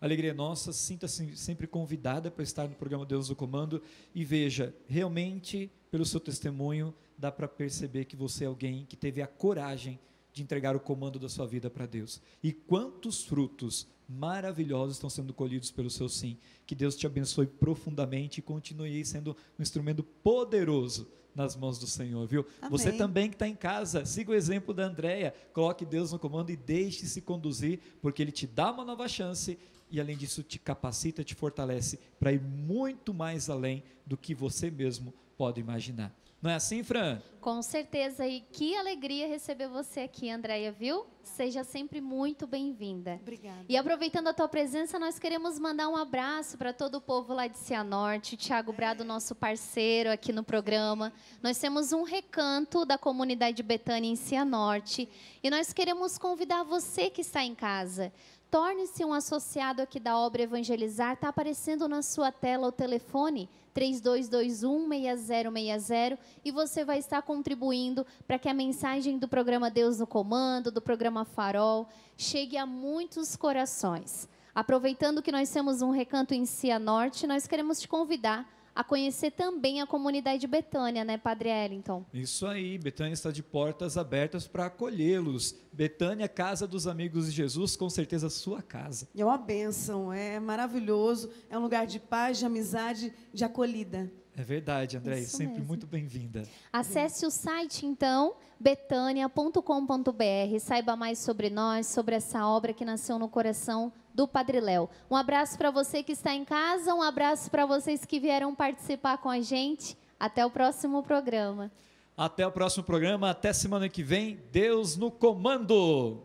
Alegria 0.00 0.30
é 0.30 0.34
nossa, 0.34 0.72
sinta-se 0.72 1.36
sempre 1.36 1.66
convidada 1.66 2.30
para 2.30 2.42
estar 2.42 2.66
no 2.66 2.74
programa 2.74 3.04
Deus 3.04 3.28
do 3.28 3.36
Comando 3.36 3.82
e 4.14 4.24
veja, 4.24 4.74
realmente, 4.86 5.70
pelo 5.90 6.06
seu 6.06 6.18
testemunho, 6.18 6.94
dá 7.18 7.30
para 7.32 7.48
perceber 7.48 8.04
que 8.04 8.16
você 8.16 8.44
é 8.44 8.46
alguém 8.46 8.84
que 8.84 8.96
teve 8.96 9.22
a 9.22 9.26
coragem 9.26 9.98
de 10.32 10.42
entregar 10.42 10.76
o 10.76 10.80
comando 10.80 11.18
da 11.18 11.28
sua 11.28 11.46
vida 11.46 11.70
para 11.70 11.86
Deus. 11.86 12.20
E 12.42 12.52
quantos 12.52 13.24
frutos 13.24 13.86
maravilhosos 14.08 14.96
estão 14.96 15.10
sendo 15.10 15.34
colhidos 15.34 15.70
pelo 15.70 15.90
seu 15.90 16.08
sim. 16.08 16.38
Que 16.66 16.74
Deus 16.74 16.96
te 16.96 17.06
abençoe 17.06 17.46
profundamente 17.46 18.38
e 18.38 18.42
continue 18.42 19.04
sendo 19.04 19.36
um 19.58 19.62
instrumento 19.62 20.02
poderoso 20.02 21.08
nas 21.34 21.54
mãos 21.54 21.78
do 21.78 21.86
Senhor, 21.86 22.26
viu? 22.26 22.46
Amém. 22.60 22.70
Você 22.70 22.92
também 22.92 23.28
que 23.28 23.34
está 23.34 23.46
em 23.46 23.54
casa, 23.54 24.06
siga 24.06 24.30
o 24.30 24.34
exemplo 24.34 24.72
da 24.72 24.84
Andréia, 24.84 25.34
coloque 25.52 25.84
Deus 25.84 26.12
no 26.12 26.18
comando 26.18 26.50
e 26.50 26.56
deixe-se 26.56 27.20
conduzir, 27.20 27.78
porque 28.00 28.22
Ele 28.22 28.32
te 28.32 28.46
dá 28.46 28.70
uma 28.70 28.84
nova 28.84 29.06
chance 29.06 29.58
e 29.90 30.00
além 30.00 30.16
disso 30.16 30.42
te 30.42 30.58
capacita, 30.58 31.22
te 31.22 31.34
fortalece 31.34 31.98
para 32.18 32.32
ir 32.32 32.40
muito 32.40 33.12
mais 33.12 33.50
além 33.50 33.84
do 34.06 34.16
que 34.16 34.34
você 34.34 34.70
mesmo 34.70 35.12
pode 35.36 35.60
imaginar. 35.60 36.14
Não 36.46 36.52
é 36.52 36.54
assim, 36.54 36.84
Fran? 36.84 37.20
Com 37.40 37.60
certeza. 37.60 38.24
E 38.24 38.40
que 38.40 38.76
alegria 38.76 39.26
receber 39.26 39.66
você 39.66 40.02
aqui, 40.02 40.30
Andréia, 40.30 40.70
viu? 40.70 41.04
Seja 41.24 41.64
sempre 41.64 42.00
muito 42.00 42.46
bem-vinda. 42.46 43.18
Obrigada. 43.20 43.64
E 43.68 43.76
aproveitando 43.76 44.28
a 44.28 44.32
tua 44.32 44.46
presença, 44.46 44.96
nós 44.96 45.18
queremos 45.18 45.58
mandar 45.58 45.88
um 45.88 45.96
abraço 45.96 46.56
para 46.56 46.72
todo 46.72 46.98
o 46.98 47.00
povo 47.00 47.34
lá 47.34 47.48
de 47.48 47.58
Cianorte, 47.58 48.36
Tiago 48.36 48.72
Brado, 48.72 49.04
nosso 49.04 49.34
parceiro 49.34 50.08
aqui 50.08 50.32
no 50.32 50.44
programa. 50.44 51.12
Nós 51.42 51.58
temos 51.58 51.92
um 51.92 52.04
recanto 52.04 52.84
da 52.84 52.96
comunidade 52.96 53.60
Betânia 53.64 54.08
em 54.08 54.14
Cianorte 54.14 55.08
e 55.42 55.50
nós 55.50 55.72
queremos 55.72 56.16
convidar 56.16 56.62
você 56.62 57.10
que 57.10 57.22
está 57.22 57.42
em 57.42 57.56
casa. 57.56 58.12
Torne-se 58.50 59.04
um 59.04 59.12
associado 59.12 59.82
aqui 59.82 59.98
da 59.98 60.16
obra 60.16 60.42
Evangelizar. 60.42 61.14
Está 61.14 61.28
aparecendo 61.28 61.88
na 61.88 62.02
sua 62.02 62.30
tela 62.30 62.68
o 62.68 62.72
telefone 62.72 63.48
3221-6060 63.74 66.18
e 66.44 66.50
você 66.50 66.84
vai 66.84 66.98
estar 66.98 67.22
contribuindo 67.22 68.06
para 68.26 68.38
que 68.38 68.48
a 68.48 68.54
mensagem 68.54 69.18
do 69.18 69.28
programa 69.28 69.70
Deus 69.70 69.98
no 69.98 70.06
Comando, 70.06 70.70
do 70.70 70.80
programa 70.80 71.24
Farol, 71.24 71.88
chegue 72.16 72.56
a 72.56 72.64
muitos 72.64 73.36
corações. 73.36 74.28
Aproveitando 74.54 75.20
que 75.20 75.32
nós 75.32 75.50
temos 75.50 75.82
um 75.82 75.90
recanto 75.90 76.32
em 76.32 76.46
Cianorte, 76.46 77.26
nós 77.26 77.46
queremos 77.46 77.80
te 77.80 77.86
convidar 77.86 78.48
a 78.76 78.84
conhecer 78.84 79.30
também 79.30 79.80
a 79.80 79.86
comunidade 79.86 80.46
Betânia, 80.46 81.02
né, 81.02 81.16
Padre 81.16 81.48
Ellington? 81.48 82.04
Isso 82.12 82.46
aí, 82.46 82.76
Betânia 82.76 83.14
está 83.14 83.30
de 83.30 83.42
portas 83.42 83.96
abertas 83.96 84.46
para 84.46 84.66
acolhê-los. 84.66 85.56
Betânia, 85.72 86.28
casa 86.28 86.66
dos 86.66 86.86
amigos 86.86 87.24
de 87.26 87.32
Jesus, 87.32 87.74
com 87.74 87.88
certeza 87.88 88.28
sua 88.28 88.60
casa. 88.60 89.08
É 89.16 89.24
uma 89.24 89.38
bênção, 89.38 90.12
é 90.12 90.38
maravilhoso, 90.38 91.30
é 91.48 91.58
um 91.58 91.62
lugar 91.62 91.86
de 91.86 91.98
paz, 91.98 92.38
de 92.38 92.44
amizade, 92.44 93.12
de 93.32 93.44
acolhida. 93.44 94.12
É 94.36 94.42
verdade, 94.42 94.98
André, 94.98 95.20
Isso 95.20 95.38
sempre 95.38 95.54
mesmo. 95.54 95.68
muito 95.68 95.86
bem-vinda. 95.86 96.42
Acesse 96.70 97.24
o 97.24 97.30
site, 97.30 97.86
então, 97.86 98.34
betânia.com.br. 98.60 100.58
Saiba 100.60 100.94
mais 100.94 101.18
sobre 101.18 101.48
nós, 101.48 101.86
sobre 101.86 102.14
essa 102.14 102.46
obra 102.46 102.74
que 102.74 102.84
nasceu 102.84 103.18
no 103.18 103.30
coração 103.30 103.90
do 104.16 104.26
Padre 104.26 104.60
Léo. 104.60 104.88
Um 105.10 105.14
abraço 105.14 105.58
para 105.58 105.70
você 105.70 106.02
que 106.02 106.12
está 106.12 106.34
em 106.34 106.42
casa, 106.42 106.94
um 106.94 107.02
abraço 107.02 107.50
para 107.50 107.66
vocês 107.66 108.06
que 108.06 108.18
vieram 108.18 108.54
participar 108.54 109.18
com 109.18 109.28
a 109.28 109.40
gente. 109.40 109.96
Até 110.18 110.44
o 110.46 110.50
próximo 110.50 111.02
programa. 111.02 111.70
Até 112.16 112.46
o 112.46 112.50
próximo 112.50 112.82
programa, 112.82 113.28
até 113.28 113.52
semana 113.52 113.90
que 113.90 114.02
vem. 114.02 114.40
Deus 114.50 114.96
no 114.96 115.10
comando! 115.10 116.22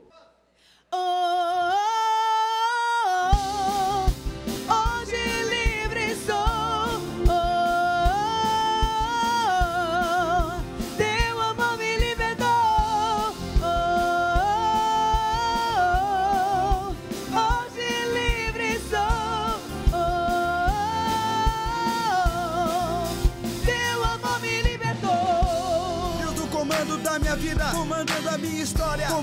Oh, 0.93 1.40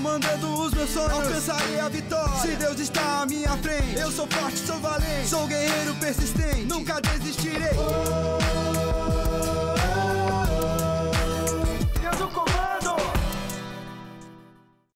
comandando 0.09 0.61
os 0.63 0.73
meus 0.73 0.89
sonhos. 0.89 1.11
Alcançarei 1.11 1.79
a 1.79 1.89
vitória. 1.89 2.41
Se 2.41 2.47
Deus 2.55 2.79
está 2.79 3.21
à 3.21 3.25
minha 3.27 3.55
frente, 3.57 3.99
eu 3.99 4.11
sou 4.11 4.27
forte, 4.27 4.57
sou 4.57 4.79
valente, 4.79 5.27
sou 5.27 5.45
guerreiro 5.45 5.93
persistente. 5.95 6.65
Nunca 6.65 6.99
desistirei. 6.99 7.77
Oh. 7.77 8.48